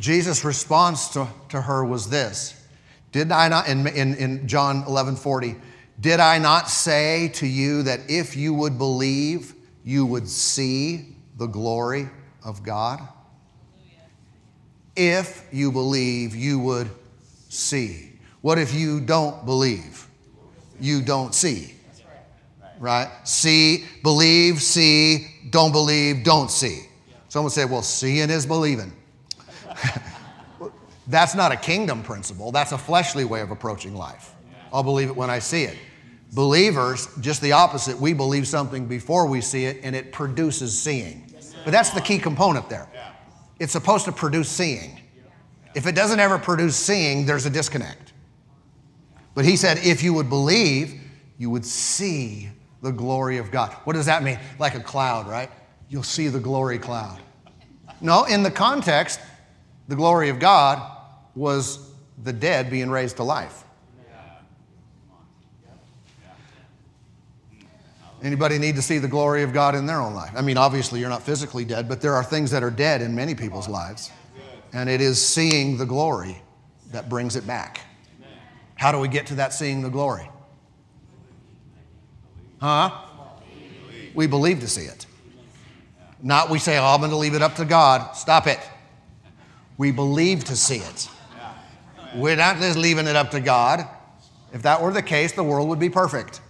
Jesus' 0.00 0.44
response 0.44 1.10
to, 1.10 1.28
to 1.50 1.60
her 1.60 1.84
was 1.84 2.10
this 2.10 2.60
Did 3.12 3.30
I 3.30 3.48
not, 3.48 3.68
in, 3.68 3.86
in, 3.86 4.14
in 4.14 4.48
John 4.48 4.84
11 4.86 5.16
40, 5.16 5.54
did 6.00 6.18
I 6.18 6.38
not 6.38 6.68
say 6.68 7.28
to 7.34 7.46
you 7.46 7.84
that 7.84 8.00
if 8.08 8.36
you 8.36 8.54
would 8.54 8.78
believe, 8.78 9.54
you 9.84 10.06
would 10.06 10.28
see 10.28 11.16
the 11.36 11.46
glory 11.46 12.08
of 12.44 12.62
God? 12.62 13.00
If 14.96 15.46
you 15.52 15.70
believe, 15.70 16.34
you 16.34 16.58
would 16.58 16.90
see. 17.48 18.12
What 18.40 18.58
if 18.58 18.74
you 18.74 19.00
don't 19.00 19.46
believe? 19.46 20.08
You 20.82 21.00
don't 21.00 21.34
see. 21.34 21.74
Right? 22.78 23.08
See, 23.24 23.84
believe, 24.02 24.60
see, 24.60 25.28
don't 25.50 25.70
believe, 25.70 26.24
don't 26.24 26.50
see. 26.50 26.86
Someone 27.28 27.50
say, 27.50 27.64
well, 27.64 27.82
seeing 27.82 28.28
is 28.28 28.44
believing. 28.44 28.92
That's 31.06 31.34
not 31.34 31.52
a 31.52 31.56
kingdom 31.56 32.02
principle. 32.02 32.50
That's 32.50 32.72
a 32.72 32.78
fleshly 32.78 33.24
way 33.24 33.40
of 33.40 33.50
approaching 33.50 33.94
life. 33.94 34.34
I'll 34.72 34.82
believe 34.82 35.08
it 35.08 35.16
when 35.16 35.30
I 35.30 35.38
see 35.38 35.62
it. 35.62 35.76
Believers, 36.32 37.08
just 37.20 37.40
the 37.40 37.52
opposite. 37.52 37.98
We 37.98 38.12
believe 38.14 38.48
something 38.48 38.86
before 38.86 39.26
we 39.26 39.40
see 39.40 39.66
it 39.66 39.80
and 39.82 39.94
it 39.94 40.12
produces 40.12 40.78
seeing. 40.78 41.32
But 41.64 41.70
that's 41.70 41.90
the 41.90 42.00
key 42.00 42.18
component 42.18 42.68
there. 42.68 42.88
It's 43.60 43.72
supposed 43.72 44.06
to 44.06 44.12
produce 44.12 44.48
seeing. 44.48 44.98
If 45.74 45.86
it 45.86 45.94
doesn't 45.94 46.18
ever 46.18 46.38
produce 46.38 46.74
seeing, 46.74 47.26
there's 47.26 47.46
a 47.46 47.50
disconnect. 47.50 48.01
But 49.34 49.44
he 49.44 49.56
said, 49.56 49.78
if 49.78 50.02
you 50.02 50.12
would 50.14 50.28
believe, 50.28 51.00
you 51.38 51.50
would 51.50 51.64
see 51.64 52.48
the 52.82 52.92
glory 52.92 53.38
of 53.38 53.50
God. 53.50 53.72
What 53.84 53.94
does 53.94 54.06
that 54.06 54.22
mean? 54.22 54.38
Like 54.58 54.74
a 54.74 54.80
cloud, 54.80 55.26
right? 55.26 55.50
You'll 55.88 56.02
see 56.02 56.28
the 56.28 56.40
glory 56.40 56.78
cloud. 56.78 57.20
No, 58.00 58.24
in 58.24 58.42
the 58.42 58.50
context, 58.50 59.20
the 59.88 59.96
glory 59.96 60.28
of 60.28 60.38
God 60.38 60.82
was 61.34 61.90
the 62.22 62.32
dead 62.32 62.70
being 62.70 62.90
raised 62.90 63.16
to 63.16 63.22
life. 63.22 63.64
Anybody 68.22 68.58
need 68.58 68.76
to 68.76 68.82
see 68.82 68.98
the 68.98 69.08
glory 69.08 69.42
of 69.42 69.52
God 69.52 69.74
in 69.74 69.84
their 69.86 70.00
own 70.00 70.14
life? 70.14 70.30
I 70.36 70.42
mean, 70.42 70.56
obviously, 70.56 71.00
you're 71.00 71.08
not 71.08 71.22
physically 71.22 71.64
dead, 71.64 71.88
but 71.88 72.00
there 72.00 72.14
are 72.14 72.22
things 72.22 72.52
that 72.52 72.62
are 72.62 72.70
dead 72.70 73.02
in 73.02 73.16
many 73.16 73.34
people's 73.34 73.68
lives. 73.68 74.12
And 74.72 74.88
it 74.88 75.00
is 75.00 75.24
seeing 75.24 75.76
the 75.76 75.86
glory 75.86 76.40
that 76.92 77.08
brings 77.08 77.34
it 77.34 77.46
back. 77.46 77.80
How 78.82 78.90
do 78.90 78.98
we 78.98 79.06
get 79.06 79.26
to 79.26 79.36
that 79.36 79.52
seeing 79.52 79.80
the 79.80 79.88
glory? 79.88 80.28
Huh? 82.60 82.90
We 84.12 84.26
believe 84.26 84.58
to 84.58 84.66
see 84.66 84.86
it. 84.86 85.06
Not 86.20 86.50
we 86.50 86.58
say, 86.58 86.78
oh, 86.78 86.86
I'm 86.86 86.98
going 86.98 87.12
to 87.12 87.16
leave 87.16 87.34
it 87.34 87.42
up 87.42 87.54
to 87.56 87.64
God. 87.64 88.16
Stop 88.16 88.48
it. 88.48 88.58
We 89.78 89.92
believe 89.92 90.42
to 90.46 90.56
see 90.56 90.78
it. 90.78 91.08
We're 92.16 92.34
not 92.34 92.56
just 92.56 92.76
leaving 92.76 93.06
it 93.06 93.14
up 93.14 93.30
to 93.30 93.40
God. 93.40 93.86
If 94.52 94.62
that 94.62 94.82
were 94.82 94.92
the 94.92 95.00
case, 95.00 95.30
the 95.30 95.44
world 95.44 95.68
would 95.68 95.78
be 95.78 95.88
perfect. 95.88 96.40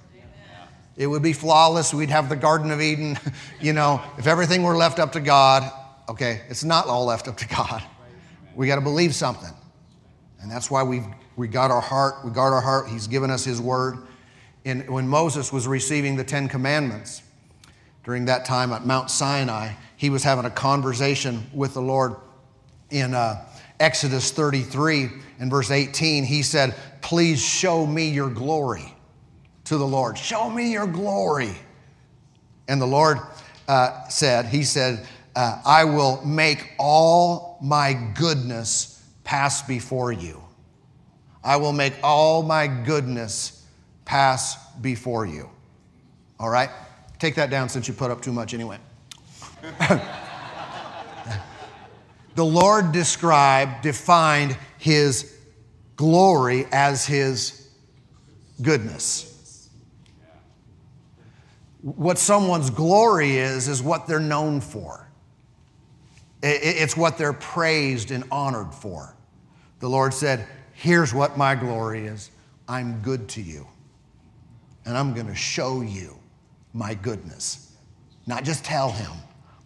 It 0.96 1.08
would 1.08 1.22
be 1.22 1.34
flawless. 1.34 1.92
We'd 1.92 2.08
have 2.08 2.30
the 2.30 2.36
Garden 2.36 2.70
of 2.70 2.80
Eden. 2.80 3.18
you 3.60 3.74
know, 3.74 4.00
if 4.16 4.26
everything 4.26 4.62
were 4.62 4.74
left 4.74 4.98
up 4.98 5.12
to 5.12 5.20
God, 5.20 5.70
okay, 6.08 6.40
it's 6.48 6.64
not 6.64 6.86
all 6.86 7.04
left 7.04 7.28
up 7.28 7.36
to 7.36 7.48
God. 7.48 7.82
We 8.54 8.68
got 8.68 8.76
to 8.76 8.80
believe 8.80 9.14
something. 9.14 9.52
And 10.40 10.50
that's 10.50 10.70
why 10.70 10.82
we've 10.82 11.04
we 11.36 11.48
guard 11.48 11.70
our 11.70 11.80
heart. 11.80 12.24
We 12.24 12.30
guard 12.30 12.52
our 12.52 12.60
heart. 12.60 12.88
He's 12.88 13.06
given 13.06 13.30
us 13.30 13.44
His 13.44 13.60
word. 13.60 13.98
And 14.64 14.88
when 14.88 15.08
Moses 15.08 15.52
was 15.52 15.66
receiving 15.66 16.16
the 16.16 16.24
Ten 16.24 16.48
Commandments 16.48 17.22
during 18.04 18.26
that 18.26 18.44
time 18.44 18.72
at 18.72 18.86
Mount 18.86 19.10
Sinai, 19.10 19.72
he 19.96 20.10
was 20.10 20.22
having 20.22 20.44
a 20.44 20.50
conversation 20.50 21.46
with 21.52 21.74
the 21.74 21.82
Lord 21.82 22.16
in, 22.90 23.14
uh, 23.14 23.44
Exodus 23.82 24.30
33 24.30 25.10
and 25.40 25.50
verse 25.50 25.72
18, 25.72 26.22
he 26.22 26.42
said, 26.44 26.72
Please 27.00 27.42
show 27.42 27.84
me 27.84 28.08
your 28.08 28.30
glory 28.30 28.94
to 29.64 29.76
the 29.76 29.86
Lord. 29.86 30.16
Show 30.16 30.48
me 30.48 30.70
your 30.70 30.86
glory. 30.86 31.56
And 32.68 32.80
the 32.80 32.86
Lord 32.86 33.18
uh, 33.66 34.06
said, 34.08 34.46
He 34.46 34.62
said, 34.62 35.04
uh, 35.34 35.60
I 35.64 35.82
will 35.82 36.24
make 36.24 36.70
all 36.78 37.58
my 37.60 37.92
goodness 38.14 39.02
pass 39.24 39.62
before 39.62 40.12
you. 40.12 40.40
I 41.44 41.56
will 41.56 41.72
make 41.72 41.94
all 42.02 42.42
my 42.42 42.66
goodness 42.66 43.66
pass 44.04 44.72
before 44.74 45.26
you. 45.26 45.50
All 46.38 46.48
right? 46.48 46.70
Take 47.18 47.34
that 47.36 47.50
down 47.50 47.68
since 47.68 47.88
you 47.88 47.94
put 47.94 48.10
up 48.10 48.20
too 48.20 48.32
much 48.32 48.54
anyway. 48.54 48.78
the 52.34 52.44
Lord 52.44 52.92
described, 52.92 53.82
defined 53.82 54.56
his 54.78 55.38
glory 55.96 56.66
as 56.72 57.06
his 57.06 57.68
goodness. 58.60 59.68
What 61.82 62.18
someone's 62.18 62.70
glory 62.70 63.38
is, 63.38 63.68
is 63.68 63.82
what 63.82 64.06
they're 64.06 64.20
known 64.20 64.60
for. 64.60 65.08
It's 66.42 66.96
what 66.96 67.18
they're 67.18 67.32
praised 67.32 68.10
and 68.10 68.24
honored 68.30 68.74
for. 68.74 69.16
The 69.78 69.88
Lord 69.88 70.12
said, 70.12 70.46
Here's 70.82 71.14
what 71.14 71.38
my 71.38 71.54
glory 71.54 72.06
is 72.06 72.32
I'm 72.66 73.02
good 73.02 73.28
to 73.28 73.40
you, 73.40 73.68
and 74.84 74.98
I'm 74.98 75.14
going 75.14 75.28
to 75.28 75.34
show 75.34 75.80
you 75.80 76.18
my 76.72 76.94
goodness. 76.94 77.76
Not 78.26 78.42
just 78.42 78.64
tell 78.64 78.90
him, 78.90 79.12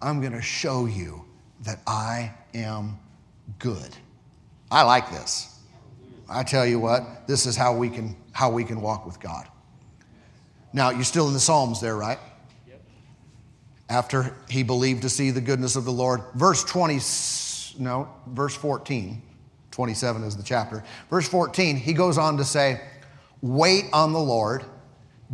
I'm 0.03 0.21
going 0.21 0.35
to 0.35 0.43
show 0.43 0.85
you 0.85 1.25
that 1.63 1.81
I 1.87 2.35
am 2.53 2.99
good. 3.59 3.97
I 4.71 4.83
like 4.83 5.11
this. 5.11 5.59
I 6.29 6.43
tell 6.43 6.67
you 6.67 6.79
what, 6.79 7.27
this 7.27 7.47
is 7.47 7.57
how 7.57 7.75
we 7.75 7.89
can 7.89 8.15
how 8.33 8.51
we 8.51 8.63
can 8.63 8.83
walk 8.83 9.07
with 9.07 9.19
God. 9.19 9.49
Now, 10.75 10.91
you're 10.91 11.03
still 11.03 11.29
in 11.29 11.33
the 11.33 11.41
Psalms 11.41 11.81
there, 11.81 11.97
right? 11.97 12.19
Yep. 12.69 12.83
After 13.89 14.37
he 14.51 14.63
believed 14.63 15.01
to 15.01 15.09
see 15.09 15.31
the 15.31 15.41
goodness 15.41 15.77
of 15.77 15.87
the 15.87 15.93
Lord. 15.93 16.21
Verse 16.35 16.63
20 16.63 17.83
no, 17.83 18.11
verse 18.27 18.55
14. 18.55 19.23
27 19.77 20.23
is 20.23 20.39
the 20.39 20.43
chapter. 20.43 20.83
Verse 21.11 21.29
14, 21.29 21.77
he 21.77 21.93
goes 21.93 22.17
on 22.17 22.39
to 22.39 22.47
say, 22.47 22.81
"Wait 23.43 23.85
on 23.93 24.15
the 24.15 24.19
Lord, 24.19 24.65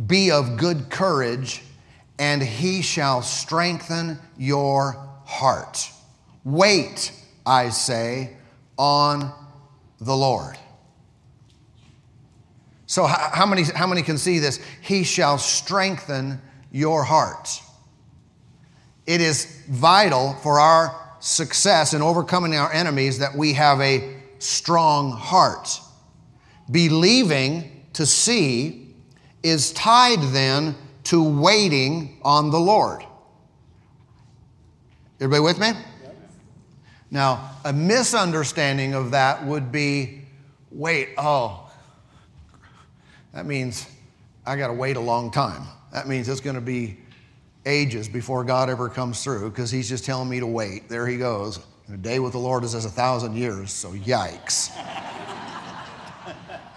be 0.05 0.31
of 0.31 0.57
good 0.57 0.89
courage, 0.89 1.63
and 2.19 2.43
he 2.43 2.81
shall 2.81 3.21
strengthen 3.21 4.19
your 4.37 4.97
heart." 5.23 5.89
Wait, 6.43 7.13
I 7.45 7.69
say, 7.69 8.35
on 8.77 9.31
the 10.01 10.13
Lord. 10.13 10.57
So, 12.85 13.05
how 13.05 13.45
many, 13.45 13.63
how 13.63 13.87
many 13.87 14.01
can 14.01 14.17
see 14.17 14.39
this? 14.39 14.59
He 14.81 15.05
shall 15.05 15.37
strengthen 15.37 16.41
your 16.69 17.05
heart. 17.05 17.61
It 19.05 19.21
is 19.21 19.63
vital 19.69 20.33
for 20.43 20.59
our 20.59 20.99
success 21.21 21.93
in 21.93 22.01
overcoming 22.01 22.55
our 22.57 22.73
enemies 22.73 23.19
that 23.19 23.37
we 23.37 23.53
have 23.53 23.79
a 23.79 24.21
strong 24.43 25.11
heart. 25.11 25.79
Believing 26.69 27.85
to 27.93 28.05
see 28.05 28.95
is 29.41 29.71
tied 29.73 30.21
then 30.33 30.75
to 31.05 31.23
waiting 31.23 32.19
on 32.23 32.49
the 32.49 32.59
Lord. 32.59 33.03
Everybody 35.19 35.41
with 35.41 35.59
me? 35.59 35.71
Now, 37.11 37.51
a 37.63 37.71
misunderstanding 37.71 38.93
of 38.95 39.11
that 39.11 39.45
would 39.45 39.71
be 39.71 40.21
wait, 40.71 41.09
oh, 41.17 41.71
that 43.33 43.45
means 43.45 43.87
I 44.45 44.55
got 44.55 44.67
to 44.67 44.73
wait 44.73 44.97
a 44.97 45.01
long 45.01 45.31
time. 45.31 45.63
That 45.91 46.07
means 46.07 46.27
it's 46.27 46.41
going 46.41 46.55
to 46.55 46.61
be 46.61 46.97
ages 47.65 48.09
before 48.09 48.43
God 48.43 48.69
ever 48.69 48.89
comes 48.89 49.23
through 49.23 49.49
because 49.51 49.71
He's 49.71 49.87
just 49.87 50.05
telling 50.05 50.29
me 50.29 50.39
to 50.39 50.47
wait. 50.47 50.89
There 50.89 51.07
He 51.07 51.17
goes. 51.17 51.59
A 51.91 51.97
day 51.97 52.19
with 52.19 52.33
the 52.33 52.39
Lord 52.39 52.63
is 52.63 52.75
as 52.75 52.85
a 52.85 52.89
thousand 52.89 53.35
years, 53.35 53.71
so 53.71 53.91
yikes. 53.91 54.71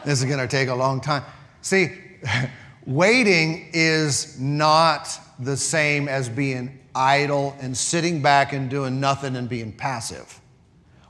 this 0.04 0.20
is 0.20 0.24
going 0.24 0.38
to 0.38 0.48
take 0.48 0.68
a 0.68 0.74
long 0.74 1.00
time. 1.00 1.22
See, 1.62 1.92
waiting 2.86 3.70
is 3.72 4.40
not 4.40 5.08
the 5.38 5.56
same 5.56 6.08
as 6.08 6.28
being 6.28 6.78
idle 6.94 7.54
and 7.60 7.76
sitting 7.76 8.22
back 8.22 8.52
and 8.52 8.70
doing 8.70 9.00
nothing 9.00 9.36
and 9.36 9.48
being 9.48 9.72
passive. 9.72 10.40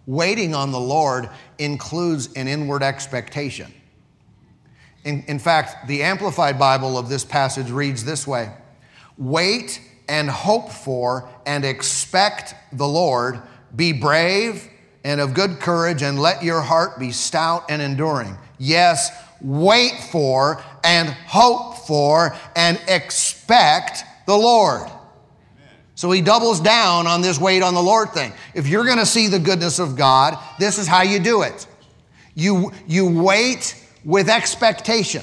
Waiting 0.06 0.54
on 0.54 0.72
the 0.72 0.80
Lord 0.80 1.30
includes 1.59 2.32
an 2.35 2.48
inward 2.48 2.82
expectation. 2.82 3.72
In, 5.04 5.24
in, 5.28 5.38
fact, 5.38 5.87
the 5.87 6.02
Amplified 6.02 6.59
Bible 6.59 6.98
of 6.98 7.09
this 7.09 7.24
passage 7.24 7.70
reads 7.70 8.04
this 8.04 8.26
way 8.26 8.52
Wait 9.16 9.80
and 10.09 10.28
hope 10.28 10.70
for 10.70 11.28
and 11.46 11.64
expect 11.64 12.54
the 12.72 12.87
Lord. 12.87 13.40
Be 13.74 13.92
brave 13.92 14.68
and 15.05 15.20
of 15.20 15.35
good 15.35 15.61
courage, 15.61 16.02
and 16.02 16.18
let 16.18 16.42
your 16.42 16.61
heart 16.61 16.98
be 16.98 17.12
stout 17.12 17.66
and 17.68 17.81
enduring. 17.81 18.37
Yes, 18.59 19.11
wait 19.40 19.92
for 20.11 20.61
and 20.83 21.09
hope 21.09 21.87
for 21.87 22.37
and 22.57 22.81
expect 22.88 24.02
the 24.26 24.37
Lord. 24.37 24.90
So 25.94 26.11
he 26.11 26.20
doubles 26.20 26.61
down 26.61 27.07
on 27.07 27.22
this 27.22 27.38
wait 27.38 27.62
on 27.62 27.74
the 27.74 27.83
Lord 27.83 28.11
thing. 28.11 28.33
If 28.55 28.66
you're 28.66 28.85
going 28.85 28.98
to 28.98 29.07
see 29.07 29.29
the 29.29 29.38
goodness 29.38 29.79
of 29.79 29.96
God, 29.96 30.38
this 30.59 30.76
is 30.76 30.87
how 30.87 31.02
you 31.02 31.20
do 31.20 31.42
it. 31.42 31.66
You, 32.35 32.72
you 32.87 33.07
wait 33.07 33.83
with 34.05 34.29
expectation. 34.29 35.22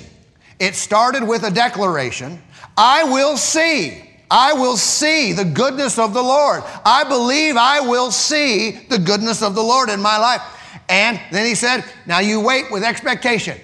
It 0.60 0.75
started 0.75 1.27
with 1.27 1.43
a 1.43 1.51
declaration 1.51 2.41
I 2.75 3.03
will 3.03 3.38
see. 3.38 4.10
I 4.34 4.54
will 4.54 4.78
see 4.78 5.32
the 5.32 5.46
goodness 5.46 6.00
of 6.00 6.15
the 6.15 6.22
Lord. 6.24 6.63
I 6.84 7.04
believe 7.04 7.56
I 7.56 7.82
will 7.82 8.10
see 8.10 8.72
the 8.89 8.98
goodness 8.98 9.43
of 9.43 9.54
the 9.54 9.62
Lord 9.62 9.89
in 9.89 10.02
my 10.02 10.17
life. 10.17 10.41
And 10.89 11.22
then 11.32 11.46
he 11.46 11.54
said, 11.54 11.86
Now 12.08 12.17
you 12.17 12.41
wait 12.41 12.72
with 12.72 12.84
expectation. 12.84 13.60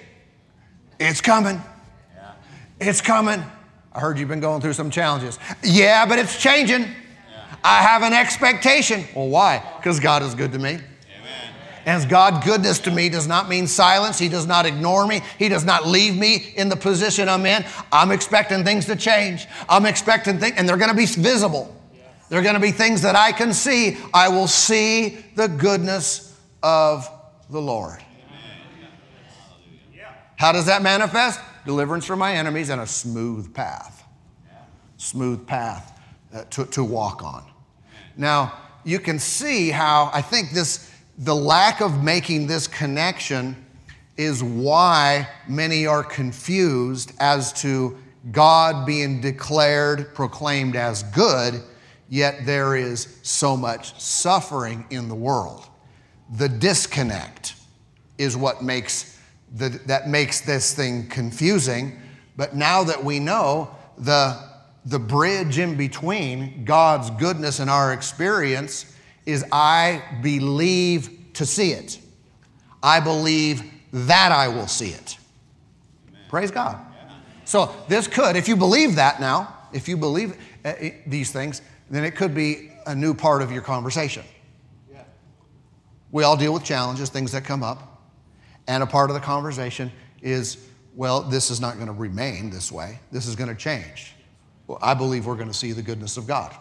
It's 1.00 1.20
coming. 1.20 1.60
It's 2.78 3.00
coming. 3.00 3.42
I 3.92 3.98
heard 3.98 4.16
you've 4.16 4.28
been 4.28 4.38
going 4.38 4.60
through 4.60 4.74
some 4.74 4.90
challenges. 4.90 5.40
Yeah, 5.64 6.06
but 6.06 6.20
it's 6.20 6.40
changing. 6.40 6.86
I 7.64 7.82
have 7.82 8.02
an 8.02 8.12
expectation. 8.12 9.04
Well, 9.12 9.28
why? 9.28 9.68
Because 9.78 9.98
God 9.98 10.22
is 10.22 10.36
good 10.36 10.52
to 10.52 10.60
me. 10.60 10.78
As 11.90 12.06
God 12.06 12.44
goodness 12.44 12.78
to 12.80 12.92
me 12.92 13.08
does 13.08 13.26
not 13.26 13.48
mean 13.48 13.66
silence. 13.66 14.16
He 14.16 14.28
does 14.28 14.46
not 14.46 14.64
ignore 14.64 15.08
me. 15.08 15.22
He 15.40 15.48
does 15.48 15.64
not 15.64 15.88
leave 15.88 16.16
me 16.16 16.52
in 16.54 16.68
the 16.68 16.76
position 16.76 17.28
I'm 17.28 17.44
in. 17.44 17.64
I'm 17.90 18.12
expecting 18.12 18.62
things 18.62 18.86
to 18.86 18.94
change. 18.94 19.48
I'm 19.68 19.84
expecting 19.84 20.38
things, 20.38 20.54
and 20.56 20.68
they're 20.68 20.76
going 20.76 20.92
to 20.92 20.96
be 20.96 21.06
visible. 21.06 21.76
They're 22.28 22.42
going 22.42 22.54
to 22.54 22.60
be 22.60 22.70
things 22.70 23.02
that 23.02 23.16
I 23.16 23.32
can 23.32 23.52
see. 23.52 23.98
I 24.14 24.28
will 24.28 24.46
see 24.46 25.18
the 25.34 25.48
goodness 25.48 26.32
of 26.62 27.10
the 27.50 27.60
Lord. 27.60 27.98
How 30.36 30.52
does 30.52 30.66
that 30.66 30.82
manifest? 30.82 31.40
Deliverance 31.66 32.06
from 32.06 32.20
my 32.20 32.36
enemies 32.36 32.68
and 32.68 32.80
a 32.80 32.86
smooth 32.86 33.52
path. 33.52 34.04
Smooth 34.96 35.44
path 35.44 36.00
uh, 36.32 36.44
to, 36.50 36.66
to 36.66 36.84
walk 36.84 37.24
on. 37.24 37.44
Now, 38.16 38.56
you 38.84 39.00
can 39.00 39.18
see 39.18 39.70
how 39.70 40.10
I 40.14 40.22
think 40.22 40.52
this, 40.52 40.89
the 41.20 41.36
lack 41.36 41.82
of 41.82 42.02
making 42.02 42.46
this 42.46 42.66
connection 42.66 43.54
is 44.16 44.42
why 44.42 45.28
many 45.46 45.86
are 45.86 46.02
confused 46.02 47.12
as 47.20 47.52
to 47.60 47.96
God 48.32 48.86
being 48.86 49.20
declared, 49.20 50.14
proclaimed 50.14 50.76
as 50.76 51.02
good, 51.02 51.62
yet 52.08 52.46
there 52.46 52.74
is 52.74 53.18
so 53.22 53.54
much 53.54 54.00
suffering 54.00 54.86
in 54.88 55.08
the 55.08 55.14
world. 55.14 55.66
The 56.36 56.48
disconnect 56.48 57.54
is 58.16 58.34
what 58.34 58.62
makes 58.62 59.18
the, 59.54 59.68
that 59.86 60.08
makes 60.08 60.40
this 60.40 60.74
thing 60.74 61.06
confusing. 61.08 62.00
But 62.36 62.56
now 62.56 62.82
that 62.84 63.04
we 63.04 63.18
know 63.18 63.70
the 63.98 64.48
the 64.86 64.98
bridge 64.98 65.58
in 65.58 65.76
between 65.76 66.64
God's 66.64 67.10
goodness 67.10 67.58
and 67.58 67.68
our 67.68 67.92
experience 67.92 68.96
is 69.30 69.44
I 69.52 70.02
believe 70.22 71.32
to 71.34 71.46
see 71.46 71.72
it. 71.72 71.98
I 72.82 73.00
believe 73.00 73.62
that 73.92 74.32
I 74.32 74.48
will 74.48 74.66
see 74.66 74.88
it. 74.88 75.18
Amen. 76.08 76.22
Praise 76.28 76.50
God. 76.50 76.78
Yeah. 76.78 77.14
So, 77.44 77.74
this 77.88 78.06
could, 78.06 78.36
if 78.36 78.48
you 78.48 78.56
believe 78.56 78.96
that 78.96 79.20
now, 79.20 79.56
if 79.72 79.88
you 79.88 79.96
believe 79.96 80.36
uh, 80.64 80.74
these 81.06 81.30
things, 81.32 81.62
then 81.90 82.04
it 82.04 82.16
could 82.16 82.34
be 82.34 82.70
a 82.86 82.94
new 82.94 83.14
part 83.14 83.42
of 83.42 83.52
your 83.52 83.62
conversation. 83.62 84.24
Yeah. 84.90 85.02
We 86.10 86.24
all 86.24 86.36
deal 86.36 86.54
with 86.54 86.64
challenges, 86.64 87.10
things 87.10 87.32
that 87.32 87.44
come 87.44 87.62
up, 87.62 88.02
and 88.66 88.82
a 88.82 88.86
part 88.86 89.10
of 89.10 89.14
the 89.14 89.20
conversation 89.20 89.90
is 90.22 90.58
well, 90.94 91.22
this 91.22 91.50
is 91.50 91.60
not 91.60 91.76
going 91.76 91.86
to 91.86 91.92
remain 91.92 92.50
this 92.50 92.70
way, 92.70 92.98
this 93.12 93.26
is 93.26 93.36
going 93.36 93.48
to 93.48 93.54
change. 93.54 94.14
Well, 94.66 94.78
I 94.82 94.94
believe 94.94 95.26
we're 95.26 95.36
going 95.36 95.48
to 95.48 95.54
see 95.54 95.72
the 95.72 95.82
goodness 95.82 96.16
of 96.16 96.26
God. 96.26 96.54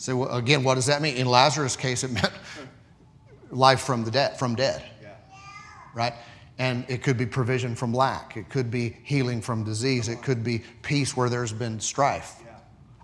So, 0.00 0.26
again, 0.28 0.64
what 0.64 0.76
does 0.76 0.86
that 0.86 1.02
mean? 1.02 1.16
In 1.16 1.26
Lazarus' 1.26 1.76
case, 1.76 2.04
it 2.04 2.10
meant 2.10 2.32
life 3.50 3.82
from 3.82 4.02
the 4.02 4.10
dead, 4.10 4.38
from 4.38 4.54
dead. 4.54 4.82
Right? 5.92 6.14
And 6.58 6.86
it 6.88 7.02
could 7.02 7.18
be 7.18 7.26
provision 7.26 7.74
from 7.74 7.92
lack. 7.92 8.38
It 8.38 8.48
could 8.48 8.70
be 8.70 8.96
healing 9.02 9.42
from 9.42 9.62
disease. 9.62 10.08
It 10.08 10.22
could 10.22 10.42
be 10.42 10.62
peace 10.80 11.14
where 11.14 11.28
there's 11.28 11.52
been 11.52 11.78
strife. 11.78 12.36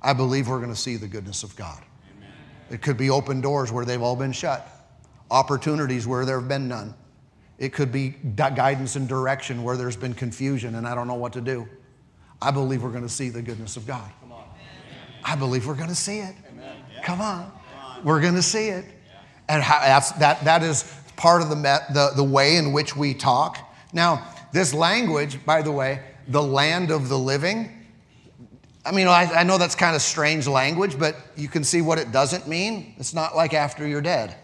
I 0.00 0.14
believe 0.14 0.48
we're 0.48 0.56
going 0.56 0.70
to 0.70 0.74
see 0.74 0.96
the 0.96 1.06
goodness 1.06 1.42
of 1.42 1.54
God. 1.54 1.82
It 2.70 2.80
could 2.80 2.96
be 2.96 3.10
open 3.10 3.42
doors 3.42 3.70
where 3.70 3.84
they've 3.84 4.00
all 4.00 4.16
been 4.16 4.32
shut, 4.32 4.66
opportunities 5.30 6.06
where 6.06 6.24
there 6.24 6.40
have 6.40 6.48
been 6.48 6.66
none. 6.66 6.94
It 7.58 7.74
could 7.74 7.92
be 7.92 8.08
guidance 8.36 8.96
and 8.96 9.06
direction 9.06 9.62
where 9.62 9.76
there's 9.76 9.96
been 9.96 10.14
confusion 10.14 10.76
and 10.76 10.88
I 10.88 10.94
don't 10.94 11.08
know 11.08 11.14
what 11.14 11.34
to 11.34 11.42
do. 11.42 11.68
I 12.40 12.52
believe 12.52 12.82
we're 12.82 12.90
going 12.90 13.02
to 13.02 13.08
see 13.10 13.28
the 13.28 13.42
goodness 13.42 13.76
of 13.76 13.86
God. 13.86 14.10
I 15.22 15.36
believe 15.36 15.66
we're 15.66 15.74
going 15.74 15.90
to 15.90 15.94
see 15.94 16.20
it. 16.20 16.34
Come 17.06 17.20
on. 17.20 17.52
We're 18.02 18.20
going 18.20 18.34
to 18.34 18.42
see 18.42 18.66
it. 18.66 18.84
And 19.48 19.62
how, 19.62 19.78
that's, 19.78 20.10
that, 20.12 20.44
that 20.44 20.64
is 20.64 20.92
part 21.14 21.40
of 21.40 21.48
the, 21.48 21.54
the, 21.54 22.10
the 22.16 22.24
way 22.24 22.56
in 22.56 22.72
which 22.72 22.96
we 22.96 23.14
talk. 23.14 23.58
Now, 23.92 24.26
this 24.52 24.74
language, 24.74 25.38
by 25.46 25.62
the 25.62 25.70
way, 25.70 26.02
the 26.26 26.42
land 26.42 26.90
of 26.90 27.08
the 27.08 27.16
living, 27.16 27.70
I 28.84 28.90
mean, 28.90 29.06
I, 29.06 29.30
I 29.32 29.44
know 29.44 29.56
that's 29.56 29.76
kind 29.76 29.94
of 29.94 30.02
strange 30.02 30.48
language, 30.48 30.98
but 30.98 31.14
you 31.36 31.46
can 31.46 31.62
see 31.62 31.80
what 31.80 32.00
it 32.00 32.10
doesn't 32.10 32.48
mean. 32.48 32.94
It's 32.98 33.14
not 33.14 33.36
like 33.36 33.54
after 33.54 33.86
you're 33.86 34.00
dead. 34.00 34.34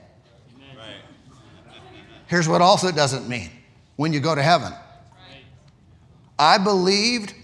Here's 2.29 2.49
what 2.49 2.63
also 2.63 2.87
it 2.87 2.95
doesn't 2.95 3.29
mean 3.29 3.51
when 3.97 4.13
you 4.13 4.21
go 4.21 4.37
to 4.37 4.43
heaven. 4.43 4.73
I 6.39 6.59
believed 6.59 7.35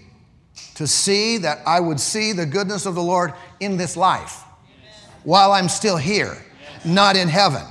to 0.75 0.87
see 0.87 1.39
that 1.39 1.59
I 1.67 1.81
would 1.81 1.99
see 1.99 2.31
the 2.31 2.45
goodness 2.45 2.85
of 2.85 2.95
the 2.95 3.03
Lord 3.03 3.33
in 3.59 3.75
this 3.75 3.97
life 3.97 4.45
while 5.29 5.51
I'm 5.51 5.69
still 5.69 5.97
here, 5.97 6.43
not 6.83 7.15
in 7.15 7.27
heaven. 7.27 7.61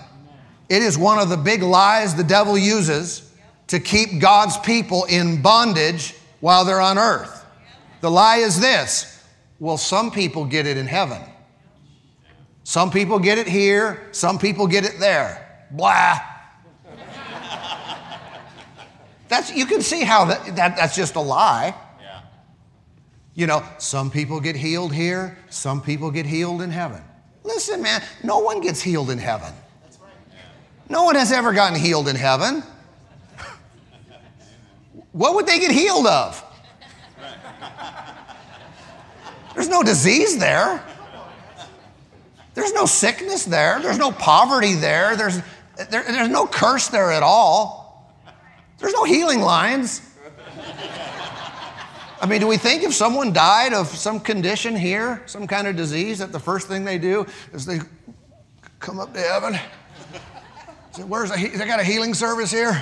It 0.68 0.80
is 0.80 0.96
one 0.96 1.18
of 1.18 1.28
the 1.28 1.36
big 1.36 1.60
lies 1.60 2.14
the 2.14 2.22
devil 2.22 2.56
uses 2.56 3.34
to 3.66 3.80
keep 3.80 4.20
God's 4.20 4.56
people 4.58 5.06
in 5.06 5.42
bondage 5.42 6.14
while 6.38 6.64
they're 6.64 6.80
on 6.80 6.98
earth. 6.98 7.44
The 8.00 8.12
lie 8.12 8.36
is 8.36 8.60
this 8.60 9.24
well, 9.58 9.76
some 9.76 10.12
people 10.12 10.44
get 10.44 10.68
it 10.68 10.76
in 10.76 10.86
heaven. 10.86 11.20
Some 12.62 12.92
people 12.92 13.18
get 13.18 13.38
it 13.38 13.48
here, 13.48 14.06
some 14.12 14.38
people 14.38 14.68
get 14.68 14.84
it 14.84 15.00
there. 15.00 15.66
Blah. 15.72 16.20
That's, 19.26 19.52
you 19.52 19.66
can 19.66 19.82
see 19.82 20.04
how 20.04 20.26
that, 20.26 20.54
that, 20.54 20.76
that's 20.76 20.94
just 20.94 21.16
a 21.16 21.20
lie. 21.20 21.74
Yeah. 22.00 22.20
You 23.34 23.48
know, 23.48 23.64
some 23.78 24.12
people 24.12 24.40
get 24.40 24.54
healed 24.54 24.92
here, 24.92 25.36
some 25.50 25.82
people 25.82 26.12
get 26.12 26.24
healed 26.24 26.62
in 26.62 26.70
heaven. 26.70 27.02
Listen, 27.44 27.82
man, 27.82 28.02
no 28.22 28.38
one 28.40 28.60
gets 28.60 28.80
healed 28.80 29.10
in 29.10 29.18
heaven. 29.18 29.52
No 30.88 31.04
one 31.04 31.16
has 31.16 31.32
ever 31.32 31.52
gotten 31.52 31.78
healed 31.78 32.08
in 32.08 32.16
heaven. 32.16 32.62
what 35.12 35.34
would 35.34 35.46
they 35.46 35.58
get 35.58 35.70
healed 35.70 36.06
of? 36.06 36.44
There's 39.54 39.68
no 39.68 39.82
disease 39.82 40.38
there. 40.38 40.82
There's 42.54 42.72
no 42.72 42.86
sickness 42.86 43.44
there. 43.44 43.80
There's 43.80 43.98
no 43.98 44.12
poverty 44.12 44.74
there. 44.74 45.16
There's, 45.16 45.40
there, 45.76 46.02
there's 46.04 46.28
no 46.28 46.46
curse 46.46 46.88
there 46.88 47.12
at 47.12 47.22
all. 47.22 48.14
There's 48.78 48.92
no 48.92 49.04
healing 49.04 49.40
lines. 49.40 50.07
I 52.20 52.26
mean, 52.26 52.40
do 52.40 52.48
we 52.48 52.56
think 52.56 52.82
if 52.82 52.94
someone 52.94 53.32
died 53.32 53.72
of 53.72 53.86
some 53.86 54.18
condition 54.18 54.74
here, 54.74 55.22
some 55.26 55.46
kind 55.46 55.68
of 55.68 55.76
disease, 55.76 56.18
that 56.18 56.32
the 56.32 56.40
first 56.40 56.66
thing 56.66 56.84
they 56.84 56.98
do 56.98 57.24
is 57.52 57.64
they 57.64 57.78
come 58.80 58.98
up 58.98 59.14
to 59.14 59.20
heaven? 59.20 59.58
Say, 60.92 61.04
where's 61.04 61.30
the, 61.30 61.36
they 61.36 61.66
got 61.66 61.78
a 61.78 61.84
healing 61.84 62.14
service 62.14 62.50
here? 62.50 62.72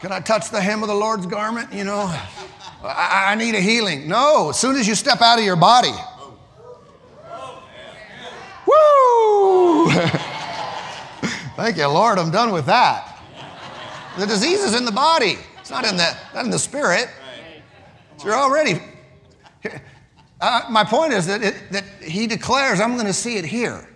Can 0.00 0.12
I 0.12 0.20
touch 0.20 0.50
the 0.50 0.60
hem 0.60 0.82
of 0.82 0.88
the 0.88 0.94
Lord's 0.94 1.26
garment? 1.26 1.72
You 1.72 1.84
know, 1.84 2.12
I, 2.82 3.26
I 3.28 3.34
need 3.36 3.54
a 3.54 3.60
healing. 3.60 4.08
No, 4.08 4.50
as 4.50 4.58
soon 4.58 4.76
as 4.76 4.88
you 4.88 4.96
step 4.96 5.20
out 5.20 5.38
of 5.38 5.44
your 5.44 5.56
body, 5.56 5.94
woo! 8.66 9.90
Thank 11.56 11.76
you, 11.76 11.86
Lord, 11.86 12.18
I'm 12.18 12.30
done 12.30 12.52
with 12.52 12.66
that. 12.66 13.22
The 14.18 14.26
disease 14.26 14.60
is 14.60 14.74
in 14.74 14.84
the 14.84 14.92
body. 14.92 15.38
It's 15.66 15.72
not 15.72 15.84
in 15.84 15.96
the, 15.96 16.16
not 16.32 16.44
in 16.44 16.52
the 16.52 16.60
spirit. 16.60 17.08
So 18.18 18.28
you're 18.28 18.36
already. 18.36 18.80
Uh, 20.40 20.60
my 20.70 20.84
point 20.84 21.12
is 21.12 21.26
that, 21.26 21.42
it, 21.42 21.56
that 21.72 21.82
he 22.00 22.28
declares, 22.28 22.78
I'm 22.78 22.94
going 22.94 23.08
to 23.08 23.12
see 23.12 23.36
it 23.36 23.44
here. 23.44 23.88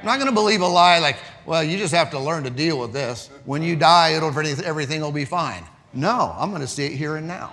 I'm 0.00 0.04
not 0.04 0.16
going 0.16 0.26
to 0.26 0.34
believe 0.34 0.62
a 0.62 0.66
lie 0.66 0.98
like, 0.98 1.18
well, 1.46 1.62
you 1.62 1.78
just 1.78 1.94
have 1.94 2.10
to 2.10 2.18
learn 2.18 2.42
to 2.42 2.50
deal 2.50 2.76
with 2.76 2.92
this. 2.92 3.30
When 3.44 3.62
you 3.62 3.76
die, 3.76 4.14
it'll, 4.14 4.36
everything 4.64 5.00
will 5.00 5.12
be 5.12 5.24
fine. 5.24 5.62
No, 5.94 6.34
I'm 6.36 6.50
going 6.50 6.60
to 6.60 6.66
see 6.66 6.86
it 6.86 6.92
here 6.92 7.14
and 7.14 7.28
now. 7.28 7.52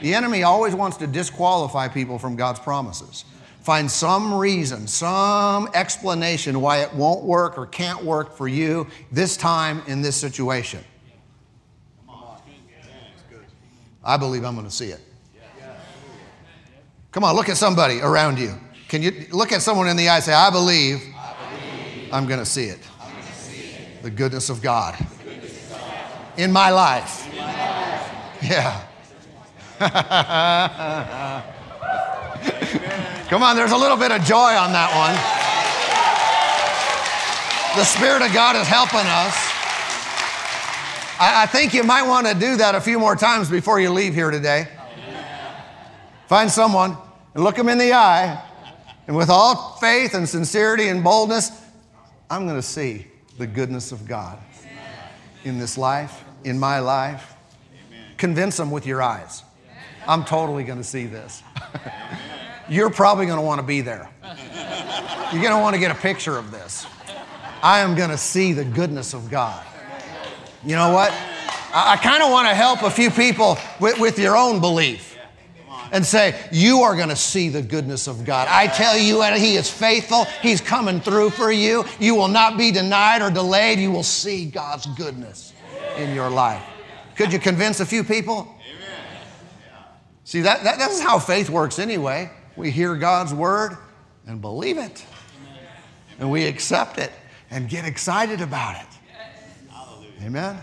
The 0.00 0.14
enemy 0.14 0.44
always 0.44 0.76
wants 0.76 0.96
to 0.98 1.08
disqualify 1.08 1.88
people 1.88 2.20
from 2.20 2.36
God's 2.36 2.60
promises. 2.60 3.24
Find 3.62 3.90
some 3.90 4.32
reason, 4.32 4.86
some 4.86 5.68
explanation 5.74 6.60
why 6.60 6.82
it 6.82 6.94
won't 6.94 7.24
work 7.24 7.58
or 7.58 7.66
can't 7.66 8.04
work 8.04 8.36
for 8.36 8.46
you 8.46 8.86
this 9.10 9.36
time 9.36 9.82
in 9.88 10.02
this 10.02 10.14
situation. 10.14 10.84
I 14.06 14.16
believe 14.16 14.44
I'm 14.44 14.54
going 14.54 14.68
to 14.68 14.72
see 14.72 14.90
it. 14.90 15.00
Come 17.10 17.24
on, 17.24 17.34
look 17.34 17.48
at 17.48 17.56
somebody 17.56 18.00
around 18.00 18.38
you. 18.38 18.54
Can 18.88 19.02
you 19.02 19.26
look 19.32 19.50
at 19.50 19.62
someone 19.62 19.88
in 19.88 19.96
the 19.96 20.08
eye 20.08 20.14
and 20.16 20.24
say, 20.24 20.32
I 20.32 20.50
believe, 20.50 21.02
I 21.18 21.34
believe 21.50 22.12
I'm 22.12 22.26
going 22.26 22.38
to 22.38 22.46
see 22.46 22.66
it. 22.66 22.78
See 23.32 23.56
it. 23.56 24.02
The 24.02 24.10
goodness 24.10 24.48
of 24.48 24.62
God, 24.62 24.94
goodness 25.24 25.72
of 25.72 25.78
God. 25.78 26.38
In, 26.38 26.52
my 26.52 26.70
life. 26.70 27.28
in 27.28 27.36
my 27.38 27.46
life. 27.46 28.12
Yeah. 28.42 28.80
Come 33.28 33.42
on, 33.42 33.56
there's 33.56 33.72
a 33.72 33.76
little 33.76 33.96
bit 33.96 34.12
of 34.12 34.22
joy 34.22 34.54
on 34.54 34.72
that 34.72 34.94
one. 34.94 35.16
The 37.76 37.84
Spirit 37.84 38.22
of 38.22 38.32
God 38.32 38.54
is 38.54 38.68
helping 38.68 39.00
us. 39.00 39.45
I, 41.18 41.44
I 41.44 41.46
think 41.46 41.72
you 41.72 41.82
might 41.82 42.06
want 42.06 42.26
to 42.26 42.34
do 42.34 42.56
that 42.56 42.74
a 42.74 42.80
few 42.80 42.98
more 42.98 43.16
times 43.16 43.50
before 43.50 43.80
you 43.80 43.90
leave 43.90 44.14
here 44.14 44.30
today. 44.30 44.68
Find 46.26 46.50
someone 46.50 46.96
and 47.34 47.44
look 47.44 47.56
them 47.56 47.68
in 47.68 47.78
the 47.78 47.92
eye, 47.92 48.42
and 49.06 49.16
with 49.16 49.30
all 49.30 49.76
faith 49.80 50.14
and 50.14 50.28
sincerity 50.28 50.88
and 50.88 51.02
boldness, 51.04 51.52
I'm 52.28 52.44
going 52.44 52.56
to 52.56 52.62
see 52.62 53.06
the 53.38 53.46
goodness 53.46 53.92
of 53.92 54.06
God 54.06 54.38
in 55.44 55.58
this 55.58 55.78
life, 55.78 56.24
in 56.44 56.58
my 56.58 56.80
life. 56.80 57.34
Convince 58.16 58.56
them 58.56 58.70
with 58.70 58.86
your 58.86 59.02
eyes. 59.02 59.44
I'm 60.08 60.24
totally 60.24 60.64
going 60.64 60.78
to 60.78 60.84
see 60.84 61.06
this. 61.06 61.42
You're 62.68 62.90
probably 62.90 63.26
going 63.26 63.38
to 63.38 63.44
want 63.44 63.60
to 63.60 63.66
be 63.66 63.80
there. 63.80 64.10
You're 65.32 65.42
going 65.42 65.54
to 65.54 65.60
want 65.60 65.74
to 65.74 65.80
get 65.80 65.90
a 65.90 66.00
picture 66.00 66.36
of 66.36 66.50
this. 66.50 66.86
I 67.62 67.80
am 67.80 67.94
going 67.94 68.10
to 68.10 68.18
see 68.18 68.52
the 68.52 68.64
goodness 68.64 69.14
of 69.14 69.30
God. 69.30 69.64
You 70.64 70.76
know 70.76 70.92
what? 70.92 71.10
I, 71.10 71.92
I 71.92 71.96
kind 71.96 72.22
of 72.22 72.30
want 72.30 72.48
to 72.48 72.54
help 72.54 72.82
a 72.82 72.90
few 72.90 73.10
people 73.10 73.58
with, 73.80 73.98
with 73.98 74.18
your 74.18 74.36
own 74.36 74.60
belief 74.60 75.16
and 75.92 76.04
say, 76.04 76.38
You 76.52 76.80
are 76.80 76.96
going 76.96 77.08
to 77.08 77.16
see 77.16 77.48
the 77.48 77.62
goodness 77.62 78.06
of 78.06 78.24
God. 78.24 78.48
I 78.50 78.66
tell 78.66 78.96
you, 78.96 79.22
He 79.34 79.56
is 79.56 79.70
faithful. 79.70 80.24
He's 80.42 80.60
coming 80.60 81.00
through 81.00 81.30
for 81.30 81.52
you. 81.52 81.84
You 81.98 82.14
will 82.14 82.28
not 82.28 82.58
be 82.58 82.70
denied 82.70 83.22
or 83.22 83.30
delayed. 83.30 83.78
You 83.78 83.90
will 83.90 84.02
see 84.02 84.46
God's 84.46 84.86
goodness 84.86 85.52
in 85.96 86.14
your 86.14 86.30
life. 86.30 86.62
Could 87.16 87.32
you 87.32 87.38
convince 87.38 87.80
a 87.80 87.86
few 87.86 88.04
people? 88.04 88.52
See, 90.24 90.40
that, 90.40 90.64
that, 90.64 90.78
that's 90.78 91.00
how 91.00 91.18
faith 91.18 91.48
works 91.48 91.78
anyway. 91.78 92.30
We 92.56 92.70
hear 92.70 92.96
God's 92.96 93.32
word 93.32 93.76
and 94.26 94.40
believe 94.40 94.76
it, 94.76 95.04
and 96.18 96.30
we 96.30 96.46
accept 96.46 96.98
it 96.98 97.12
and 97.50 97.68
get 97.68 97.84
excited 97.84 98.40
about 98.40 98.76
it. 98.76 98.95
Amen? 100.22 100.58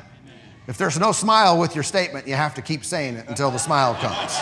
If 0.68 0.78
there's 0.78 0.98
no 1.00 1.12
smile 1.12 1.60
with 1.60 1.76
your 1.76 1.84
statement, 1.84 2.28
you 2.28 2.36
have 2.36 2.56
to 2.56 2.62
keep 2.62 2.86
saying 2.86 3.16
it 3.16 3.28
until 3.28 3.52
the 3.52 3.58
smile 3.58 3.96
comes, 3.96 4.40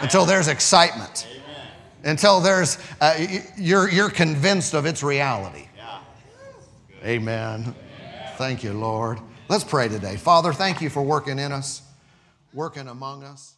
until 0.00 0.26
there's 0.26 0.48
excitement, 0.48 1.26
until 2.04 2.40
there's, 2.40 2.78
uh, 3.00 3.18
you're, 3.56 3.88
you're 3.90 4.10
convinced 4.10 4.74
of 4.74 4.84
its 4.84 5.02
reality. 5.02 5.68
Amen. 7.04 7.74
Thank 8.36 8.62
you, 8.62 8.72
Lord. 8.72 9.18
Let's 9.48 9.64
pray 9.64 9.88
today. 9.88 10.16
Father, 10.16 10.52
thank 10.52 10.80
you 10.80 10.88
for 10.88 11.02
working 11.02 11.38
in 11.38 11.50
us, 11.50 11.82
working 12.52 12.88
among 12.88 13.24
us. 13.24 13.54